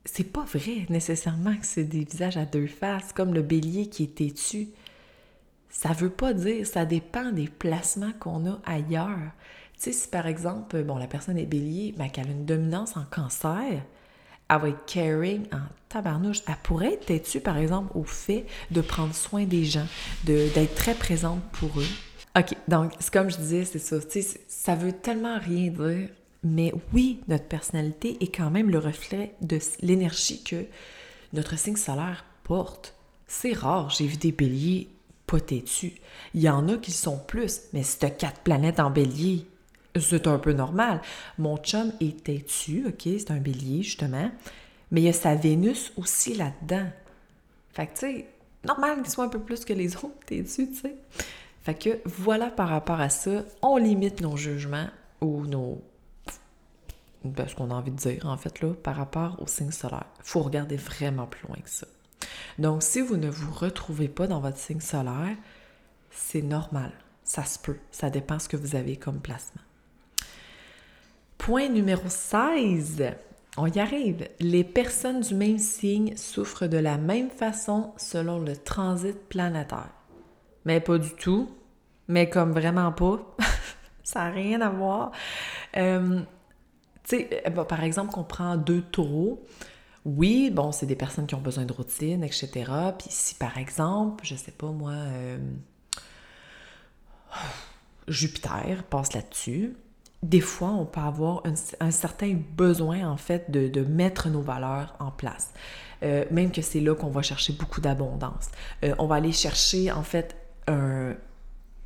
[0.04, 4.04] c'est pas vrai nécessairement que c'est des visages à deux faces, comme le bélier qui
[4.04, 4.68] est têtu.
[5.68, 9.32] Ça veut pas dire, ça dépend des placements qu'on a ailleurs.
[9.80, 13.04] Tu si par exemple, bon, la personne est bélier, mais qu'elle a une dominance en
[13.04, 13.82] cancer,
[14.48, 16.42] elle va caring en tabarnouche.
[16.46, 19.86] Elle pourrait être têtue, par exemple, au fait de prendre soin des gens,
[20.24, 21.86] d'être très présente pour eux.
[22.38, 23.96] OK, donc, c'est comme je disais, c'est ça.
[24.48, 26.08] Ça veut tellement rien dire,
[26.42, 30.64] mais oui, notre personnalité est quand même le reflet de l'énergie que
[31.32, 32.94] notre signe solaire porte.
[33.26, 34.88] C'est rare, j'ai vu des béliers
[35.26, 35.94] pas têtus.
[36.34, 39.46] Il y en a qui sont plus, mais si tu quatre planètes en bélier,
[40.00, 41.00] c'est un peu normal.
[41.38, 44.30] Mon chum est têtu, OK, c'est un bélier, justement,
[44.90, 46.88] mais il y a sa Vénus aussi là-dedans.
[47.72, 48.26] Fait que, tu sais,
[48.64, 50.96] normal qu'il soit un peu plus que les autres têtus, tu sais.
[51.62, 54.88] Fait que voilà par rapport à ça, on limite nos jugements
[55.20, 55.80] ou nos.
[57.24, 60.06] Ben, ce qu'on a envie de dire, en fait, là, par rapport au signe solaire.
[60.24, 61.86] Faut regarder vraiment plus loin que ça.
[62.58, 65.36] Donc, si vous ne vous retrouvez pas dans votre signe solaire,
[66.10, 66.90] c'est normal.
[67.22, 67.78] Ça se peut.
[67.92, 69.62] Ça dépend ce que vous avez comme placement.
[71.42, 73.02] Point numéro 16.
[73.56, 74.28] On y arrive.
[74.38, 79.90] Les personnes du même signe souffrent de la même façon selon le transit planétaire.
[80.64, 81.50] Mais pas du tout.
[82.06, 83.18] Mais comme vraiment pas.
[84.04, 85.10] ça n'a rien à voir.
[85.76, 86.20] Euh,
[87.12, 89.44] euh, par exemple, qu'on prend deux taureaux.
[90.04, 92.50] Oui, bon, c'est des personnes qui ont besoin de routine, etc.
[92.96, 95.38] Puis si, par exemple, je sais pas moi, euh,
[98.06, 99.74] Jupiter passe là-dessus,
[100.22, 101.42] des fois, on peut avoir
[101.80, 105.52] un, certain besoin, en fait, de, mettre nos valeurs en place.
[106.02, 108.50] Euh, même que c'est là qu'on va chercher beaucoup d'abondance.
[108.84, 110.36] Euh, on va aller chercher, en fait,
[110.68, 111.14] un,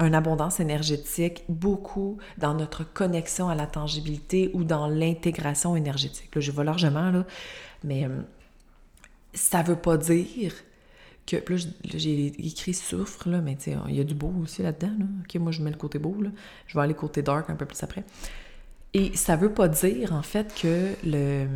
[0.00, 6.34] une abondance énergétique beaucoup dans notre connexion à la tangibilité ou dans l'intégration énergétique.
[6.34, 7.24] Là, je vais largement, là,
[7.84, 8.20] mais euh,
[9.32, 10.52] ça veut pas dire
[11.26, 11.36] que...
[11.36, 13.56] Là, j'ai écrit souffre, là, mais
[13.88, 14.92] il y a du beau aussi là-dedans.
[15.22, 16.30] OK, moi, je mets le côté beau, là.
[16.66, 18.04] Je vais aller côté dark un peu plus après.
[18.94, 21.46] Et ça veut pas dire, en fait, que le,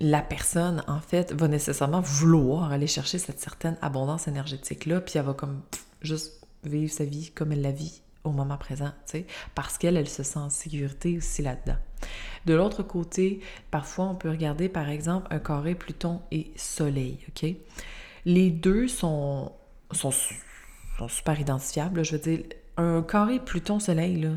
[0.00, 5.24] la personne, en fait, va nécessairement vouloir aller chercher cette certaine abondance énergétique-là, puis elle
[5.24, 5.62] va comme
[6.02, 9.96] juste vivre sa vie comme elle la vit au moment présent, tu sais, parce qu'elle,
[9.96, 11.78] elle se sent en sécurité aussi là-dedans.
[12.46, 13.40] De l'autre côté,
[13.70, 17.54] parfois, on peut regarder, par exemple, un carré Pluton et Soleil, OK?
[18.28, 19.52] Les deux sont,
[19.90, 20.10] sont,
[21.08, 22.04] super identifiables.
[22.04, 22.40] Je veux dire,
[22.76, 24.32] un carré Pluton-Soleil, là,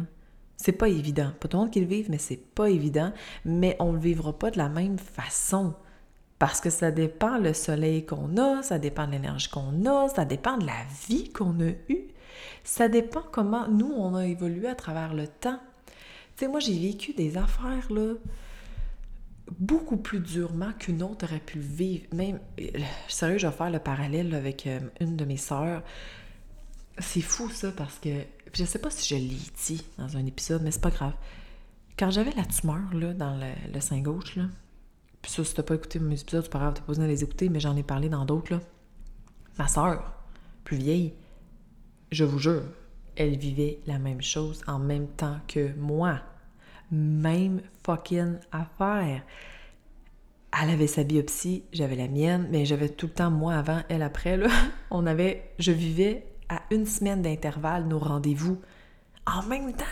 [0.56, 1.32] c'est pas évident.
[1.42, 3.12] Pas tout le monde qui le vive, mais c'est pas évident.
[3.44, 5.74] Mais on le vivra pas de la même façon.
[6.40, 10.24] Parce que ça dépend le soleil qu'on a, ça dépend de l'énergie qu'on a, ça
[10.24, 12.08] dépend de la vie qu'on a eue.
[12.64, 15.60] Ça dépend comment nous, on a évolué à travers le temps.
[16.38, 18.14] Tu sais, moi, j'ai vécu des affaires, là,
[19.60, 22.06] beaucoup plus durement qu'une autre aurait pu vivre.
[22.14, 22.68] Même, euh,
[23.08, 25.84] sérieux, je vais faire le parallèle avec euh, une de mes sœurs.
[27.00, 28.10] C'est fou ça parce que
[28.54, 31.14] je sais pas si je l'ai dit dans un épisode, mais c'est pas grave.
[31.98, 34.46] Quand j'avais la tumeur là, dans le, sein gauche, là,
[35.22, 37.10] puis ça, si t'as pas écouté mes épisodes, c'est pas grave, t'as pas besoin de
[37.10, 38.60] les écouter, mais j'en ai parlé dans d'autres.
[39.58, 40.14] Ma sœur,
[40.64, 41.14] plus vieille,
[42.12, 42.64] je vous jure,
[43.16, 46.22] elle vivait la même chose en même temps que moi
[46.92, 49.24] même fucking affaire.
[50.62, 54.04] Elle avait sa biopsie, j'avais la mienne, mais j'avais tout le temps moi avant, elle
[54.04, 54.38] après.
[54.38, 54.50] Là.
[54.92, 58.60] On avait, je vivais à une semaine d'intervalle nos rendez-vous.
[59.26, 59.86] En même temps,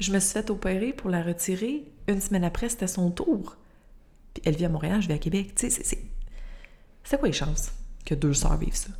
[0.00, 1.84] je me suis fait opérer pour la retirer.
[2.08, 3.56] Une semaine après, c'était son tour.
[4.34, 5.54] Puis elle vit à Montréal, je vais à Québec.
[5.54, 5.82] Tu sais,
[7.04, 7.72] c'est, quoi les chances?
[8.04, 8.90] que deux sœurs vivent ça?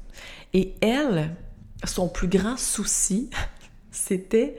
[0.52, 1.34] Et elle,
[1.84, 3.30] son plus grand souci,
[3.90, 4.56] c'était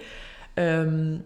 [0.60, 1.18] euh,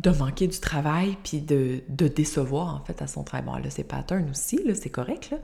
[0.00, 3.46] de manquer du travail puis de, décevoir, en fait, à son travail.
[3.46, 5.38] Bon, elle a ses patterns aussi, là, c'est correct, là.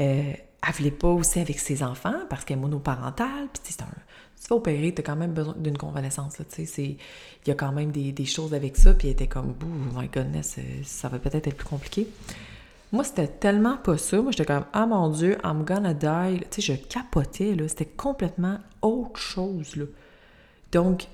[0.00, 0.32] Euh,
[0.66, 3.86] elle voulait pas aussi avec ses enfants parce qu'elle est monoparentale, puis c'est un...
[4.40, 6.36] Tu vas opérer, tu as quand même besoin d'une convalescence,
[6.78, 6.96] il
[7.46, 10.56] y a quand même des, choses avec ça, puis elle était comme, oh my goodness,
[10.84, 12.06] ça va peut-être être plus compliqué.
[12.92, 14.20] Moi, c'était tellement pas ça.
[14.20, 16.40] Moi, j'étais comme, ah mon Dieu, I'm gonna die.
[16.50, 17.66] Tu sais, je capotais, là.
[17.66, 19.86] C'était complètement autre chose, là.
[20.72, 21.08] Donc,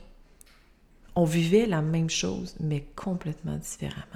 [1.14, 4.06] on vivait la même chose, mais complètement différemment.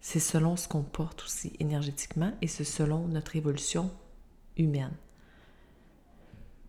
[0.00, 3.90] C'est selon ce qu'on porte aussi énergétiquement et c'est selon notre évolution
[4.56, 4.94] humaine.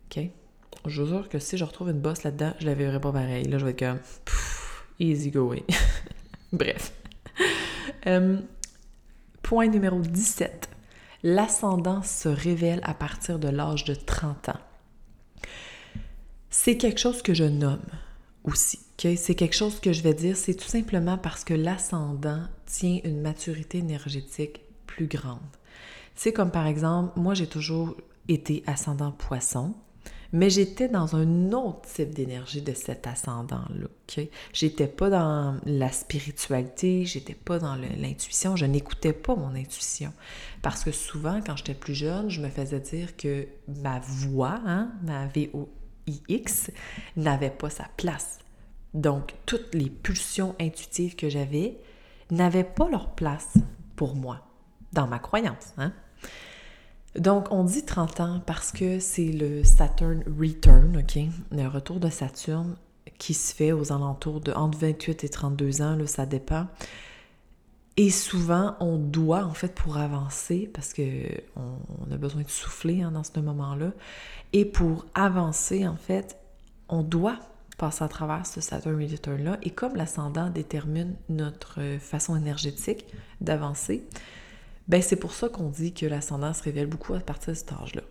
[0.06, 0.24] OK?
[0.86, 3.44] Je vous jure que si je retrouve une bosse là-dedans, je la verrai pas pareil.
[3.44, 3.98] Là, je vais être comme,
[4.98, 5.62] easy going.
[6.52, 6.92] Bref.
[8.06, 8.40] Euh,
[9.42, 10.68] Point numéro 17.
[11.22, 14.60] L'ascendant se révèle à partir de l'âge de 30 ans.
[16.50, 17.84] C'est quelque chose que je nomme
[18.44, 18.80] aussi.
[18.98, 23.20] C'est quelque chose que je vais dire, c'est tout simplement parce que l'ascendant tient une
[23.20, 25.38] maturité énergétique plus grande.
[26.14, 27.96] C'est comme par exemple, moi j'ai toujours
[28.28, 29.74] été ascendant poisson
[30.32, 33.86] mais j'étais dans un autre type d'énergie de cet ascendant-là.
[33.86, 34.28] OK?
[34.52, 40.12] J'étais pas dans la spiritualité, j'étais pas dans l'intuition, je n'écoutais pas mon intuition.
[40.62, 43.48] Parce que souvent, quand j'étais plus jeune, je me faisais dire que
[43.82, 45.26] ma voix, hein, ma
[46.10, 46.70] V-O-I-X,
[47.16, 48.38] n'avait pas sa place.
[48.94, 51.78] Donc, toutes les pulsions intuitives que j'avais
[52.30, 53.54] n'avaient pas leur place
[53.96, 54.46] pour moi,
[54.92, 55.74] dans ma croyance.
[55.78, 55.92] Hein?
[57.16, 61.04] Donc, on dit 30 ans parce que c'est le Saturn Return?
[61.50, 62.76] Le retour de Saturne
[63.18, 66.66] qui se fait aux alentours de entre 28 et 32 ans, ça dépend.
[68.02, 71.02] Et souvent, on doit, en fait, pour avancer, parce que
[71.54, 73.92] on, a besoin de souffler hein, dans ce moment-là,
[74.54, 76.38] et pour avancer, en fait,
[76.88, 77.38] on doit
[77.76, 79.58] passer à travers ce Saturn Return-là.
[79.62, 83.04] Et comme l'ascendant détermine notre façon énergétique
[83.42, 84.02] d'avancer,
[84.88, 87.70] ben c'est pour ça qu'on dit que l'ascendant se révèle beaucoup à partir de cet
[87.70, 88.02] âge-là.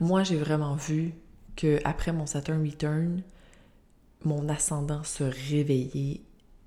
[0.00, 1.14] Moi, j'ai vraiment vu
[1.56, 3.22] que après mon Saturn Return,
[4.22, 6.20] mon ascendant se réveillait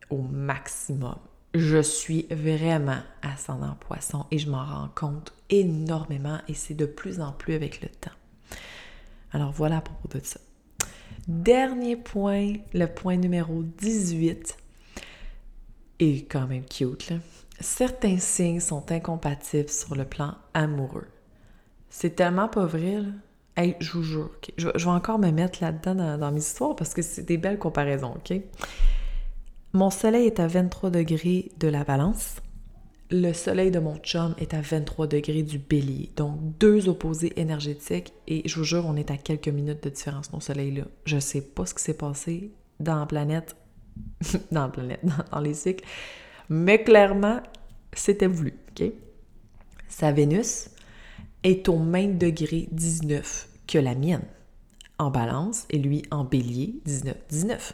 [0.10, 1.20] au maximum.
[1.54, 7.20] Je suis vraiment ascendant poisson et je m'en rends compte énormément et c'est de plus
[7.20, 8.12] en plus avec le temps.
[9.34, 10.40] Alors voilà à propos de ça.
[11.28, 14.58] Dernier point, le point numéro 18,
[16.00, 17.18] est quand même cute, là
[17.62, 21.08] certains signes sont incompatibles sur le plan amoureux.
[21.90, 23.10] C'est tellement pas vrai, là.
[23.58, 27.02] Hey, je vous jure, je, vais encore me mettre là-dedans dans, mes histoires parce que
[27.02, 28.18] c'est des belles comparaisons?
[29.74, 32.42] Mon soleil est à 23 degrés de la balance.
[33.10, 36.10] Le soleil de mon chum est à 23 degrés du bélier.
[36.18, 38.14] Donc, deux opposés énergétiques.
[38.28, 40.84] Et je vous jure, on est à quelques minutes de différence, nos soleils-là.
[41.06, 42.52] Je sais pas ce qui s'est passé
[42.82, 43.56] dans la planète,
[44.52, 45.86] dans la planète, dans les cycles.
[46.50, 47.42] Mais clairement,
[47.94, 48.54] c'était voulu?
[49.88, 50.70] Sa Vénus
[51.44, 54.26] est au même degré 19 que la mienne,
[54.98, 57.74] en balance, et lui en bélier, 19, 19.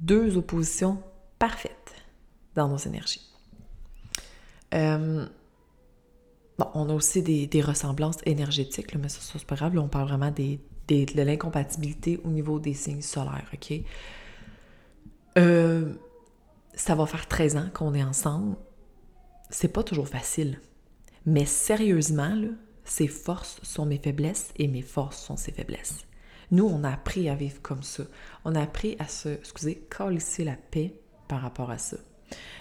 [0.00, 1.02] Deux oppositions
[1.38, 1.94] parfaites
[2.54, 3.26] dans nos énergies.
[4.74, 5.26] Euh,
[6.58, 9.78] bon, on a aussi des, ressemblances énergétiques, mais ça, c'est pas grave.
[9.78, 13.72] on parle vraiment de l'incompatibilité au niveau des signes solaires, OK?
[15.38, 15.94] Euh,
[16.74, 18.56] ça va faire 13 ans qu'on est ensemble.
[19.50, 20.60] C'est pas toujours facile.
[21.24, 22.48] Mais sérieusement, là,
[22.84, 26.06] ses forces sont mes faiblesses et mes forces sont ses faiblesses.
[26.50, 28.04] Nous, on a appris à vivre comme ça.
[28.44, 30.94] On a appris à se, excusez, calisser la paix
[31.28, 31.96] par rapport à ça.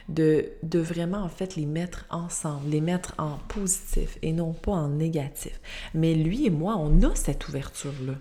[0.09, 4.73] De, de vraiment, en fait, les mettre ensemble, les mettre en positif et non pas
[4.73, 5.59] en négatif.
[5.93, 8.13] Mais lui et moi, on a cette ouverture-là.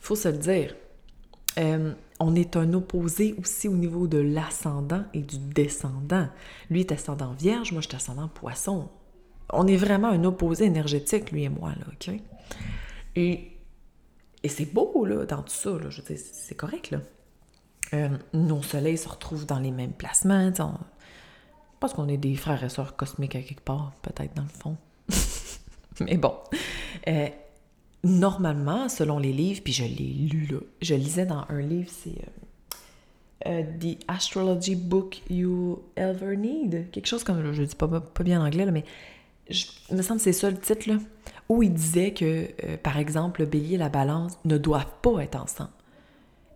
[0.00, 0.74] Faut se le dire.
[1.58, 6.28] Euh, on est un opposé aussi au niveau de l'ascendant et du descendant.
[6.70, 8.88] Lui est ascendant vierge, moi je suis ascendant poisson.
[9.52, 12.14] On est vraiment un opposé énergétique, lui et moi, là, OK?
[13.16, 13.52] Et,
[14.42, 17.00] et c'est beau, là, dans tout ça, là, je veux dire, c'est correct, là.
[17.94, 20.74] Euh, nos soleils se retrouvent dans les mêmes placements, on...
[21.80, 24.76] pense qu'on est des frères et sœurs cosmiques à quelque part, peut-être dans le fond.
[26.00, 26.34] Mais bon.
[27.08, 27.28] Euh,
[28.04, 32.18] normalement, selon les livres, puis je l'ai lu là, je lisais dans un livre, c'est
[33.46, 38.40] euh, The Astrology Book You Ever Need, quelque chose comme, je dis pas, pas bien
[38.40, 38.84] en anglais, là, mais
[39.48, 40.98] je, il me semble que c'est ça le titre, là,
[41.48, 45.20] où il disait que, euh, par exemple, le bélier et la balance ne doivent pas
[45.20, 45.70] être ensemble.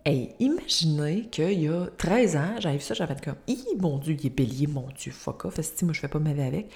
[0.05, 4.25] Et imaginez qu'il y a 13 ans, j'arrive ça, j'avais comme, Hi, mon Dieu, il
[4.25, 6.71] est bélier, mon Dieu, fuck off, moi je fais pas ma vie avec.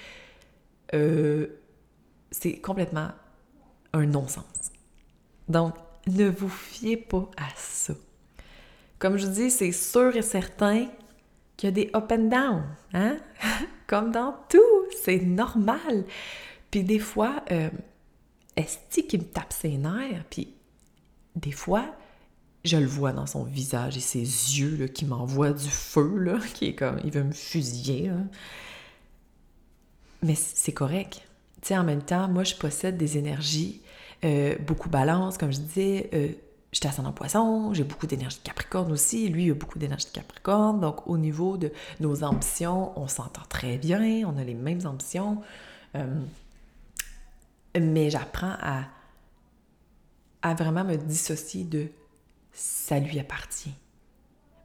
[2.30, 3.10] c'est complètement
[3.92, 4.72] un non-sens.
[5.48, 5.74] Donc,
[6.06, 7.94] ne vous fiez pas à ça.
[8.98, 10.88] Comme je dis, c'est sûr et certain
[11.56, 12.64] qu'il y a des up and down,
[12.94, 13.18] hein?
[13.86, 16.04] Comme dans tout, c'est normal.
[16.70, 17.70] Puis des fois, euh,
[18.58, 20.24] est-ce qui me tape ses nerfs?
[20.30, 20.48] Puis
[21.36, 21.86] des fois,
[22.64, 26.38] je le vois dans son visage et ses yeux là, qui m'envoient du feu, là,
[26.54, 28.10] qui est comme, il veut me fusiller.
[30.22, 31.22] Mais c'est correct.
[31.62, 33.80] Tu sais, en même temps, moi, je possède des énergies,
[34.24, 36.10] euh, beaucoup balance, comme je disais.
[36.12, 36.28] Euh,
[36.70, 39.28] J'étais ascendant poisson, j'ai beaucoup d'énergie de Capricorne aussi.
[39.30, 40.80] Lui, il a beaucoup d'énergie de Capricorne.
[40.80, 45.40] Donc, au niveau de nos ambitions, on s'entend très bien, on a les mêmes ambitions.
[45.94, 46.04] Euh,
[47.78, 48.84] mais j'apprends à,
[50.42, 51.88] à vraiment me dissocier de
[52.52, 53.74] ça lui appartient.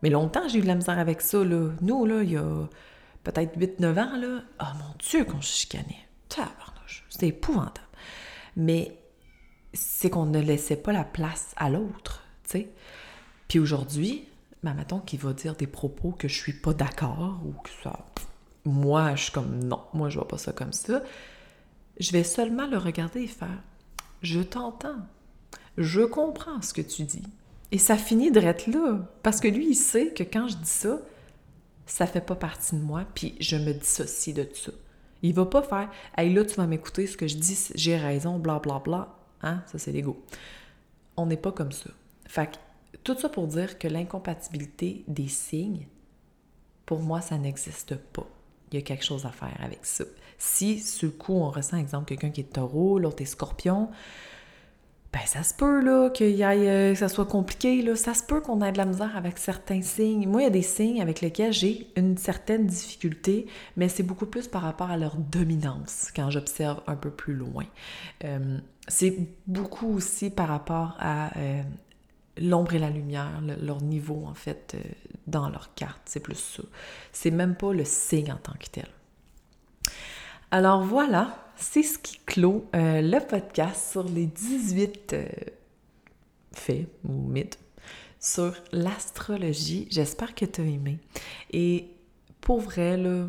[0.02, 1.44] Mais longtemps, j'ai eu de la misère avec ça.
[1.44, 1.70] Là.
[1.82, 2.68] Nous, là, il y a
[3.24, 6.08] peut-être 8-9 ans, là, oh mon Dieu, qu'on se chicanait.
[7.10, 7.88] C'était épouvantable.
[8.56, 8.98] Mais
[9.74, 12.24] c'est qu'on ne laissait pas la place à l'autre.
[13.48, 14.28] Puis aujourd'hui,
[14.62, 18.06] ma mettons qu'il va dire des propos que je suis pas d'accord ou que ça...
[18.66, 21.02] Moi, je suis comme, non, moi, je vois pas ça comme ça.
[22.00, 23.62] Je vais seulement le regarder et faire,
[24.22, 25.06] je t'entends.
[25.78, 27.24] Je comprends ce que tu dis.
[27.72, 29.00] Et ça finit d'être là.
[29.24, 31.00] Parce que lui, il sait que quand je dis ça,
[31.86, 34.72] ça fait pas partie de moi, puis je me dissocie de ça.
[35.22, 38.40] Il va pas faire Hey là, tu vas m'écouter ce que je dis, j'ai raison,
[38.40, 39.16] bla bla bla.
[39.42, 39.64] Hein?
[39.68, 40.22] Ça, c'est l'ego.
[41.18, 41.90] On n'est pas comme ça.
[42.26, 45.88] Fait que, tout ça pour dire que l'incompatibilité des signes,
[46.86, 48.28] pour moi, ça n'existe pas.
[48.72, 50.04] Il y a quelque chose à faire avec ça.
[50.46, 53.90] Si, sur le coup, on ressent, exemple, quelqu'un qui est taureau, l'autre est scorpion,
[55.14, 58.14] ben ça se peut là qu'il y aille, euh, que ça soit compliqué là, ça
[58.14, 60.28] se peut qu'on ait de la misère avec certains signes.
[60.28, 64.26] Moi, il y a des signes avec lesquels j'ai une certaine difficulté, mais c'est beaucoup
[64.26, 67.64] plus par rapport à leur dominance quand j'observe un peu plus loin.
[68.26, 68.58] Euh,
[68.90, 69.18] c'est
[69.48, 71.64] beaucoup aussi par rapport à euh,
[72.38, 74.76] l'ombre et la lumière, leur niveau en fait
[75.26, 76.64] dans leur carte, c'est plus ça.
[77.14, 78.90] C'est même pas le signe en tant que tel.
[80.54, 85.26] Alors voilà, c'est ce qui clôt euh, le podcast sur les 18 euh,
[86.52, 87.58] faits ou mythes
[88.20, 89.88] sur l'astrologie.
[89.90, 91.00] J'espère que tu as aimé.
[91.52, 91.88] Et
[92.40, 93.26] pour vrai, là,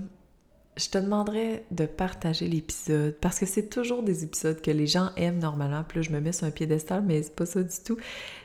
[0.77, 5.09] je te demanderais de partager l'épisode parce que c'est toujours des épisodes que les gens
[5.17, 5.83] aiment normalement.
[5.83, 7.97] Puis là, je me mets sur un piédestal, mais c'est pas ça du tout.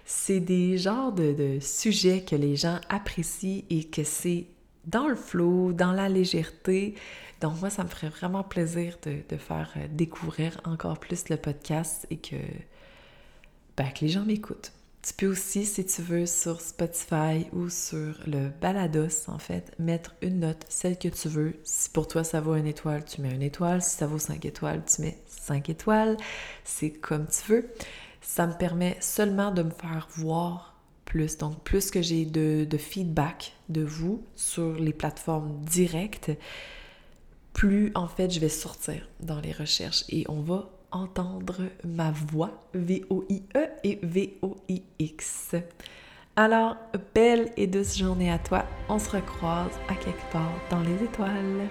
[0.06, 4.46] C'est des genres de, de, sujets que les gens apprécient et que c'est
[4.86, 6.96] dans le flow, dans la légèreté.
[7.42, 12.06] Donc moi, ça me ferait vraiment plaisir de, faire euh, découvrir encore plus le podcast
[12.10, 12.36] et que,
[13.78, 14.74] ben, que les gens m'écoutent.
[15.02, 20.14] Tu peux aussi, si tu veux, sur Spotify ou sur le Balados, en fait, mettre
[20.22, 21.56] une note, celle que tu veux.
[21.64, 23.82] Si pour toi ça vaut une étoile, tu mets une étoile.
[23.82, 26.18] Si ça vaut cinq étoiles, tu mets cinq étoiles.
[26.66, 27.72] C'est comme tu veux.
[28.22, 30.76] Ça me permet seulement de me faire voir
[31.06, 31.38] plus.
[31.38, 36.32] Donc, plus que j'ai de, de feedback de vous sur les plateformes directes,
[37.54, 42.60] plus en fait je vais sortir dans les recherches et on va entendre ma voix,
[42.74, 45.56] V-O-I-E et V-O-I-X.
[46.36, 46.78] Alors,
[47.14, 48.66] belle et douce journée à toi.
[48.88, 51.68] On se recroise à quelque part dans les étoiles.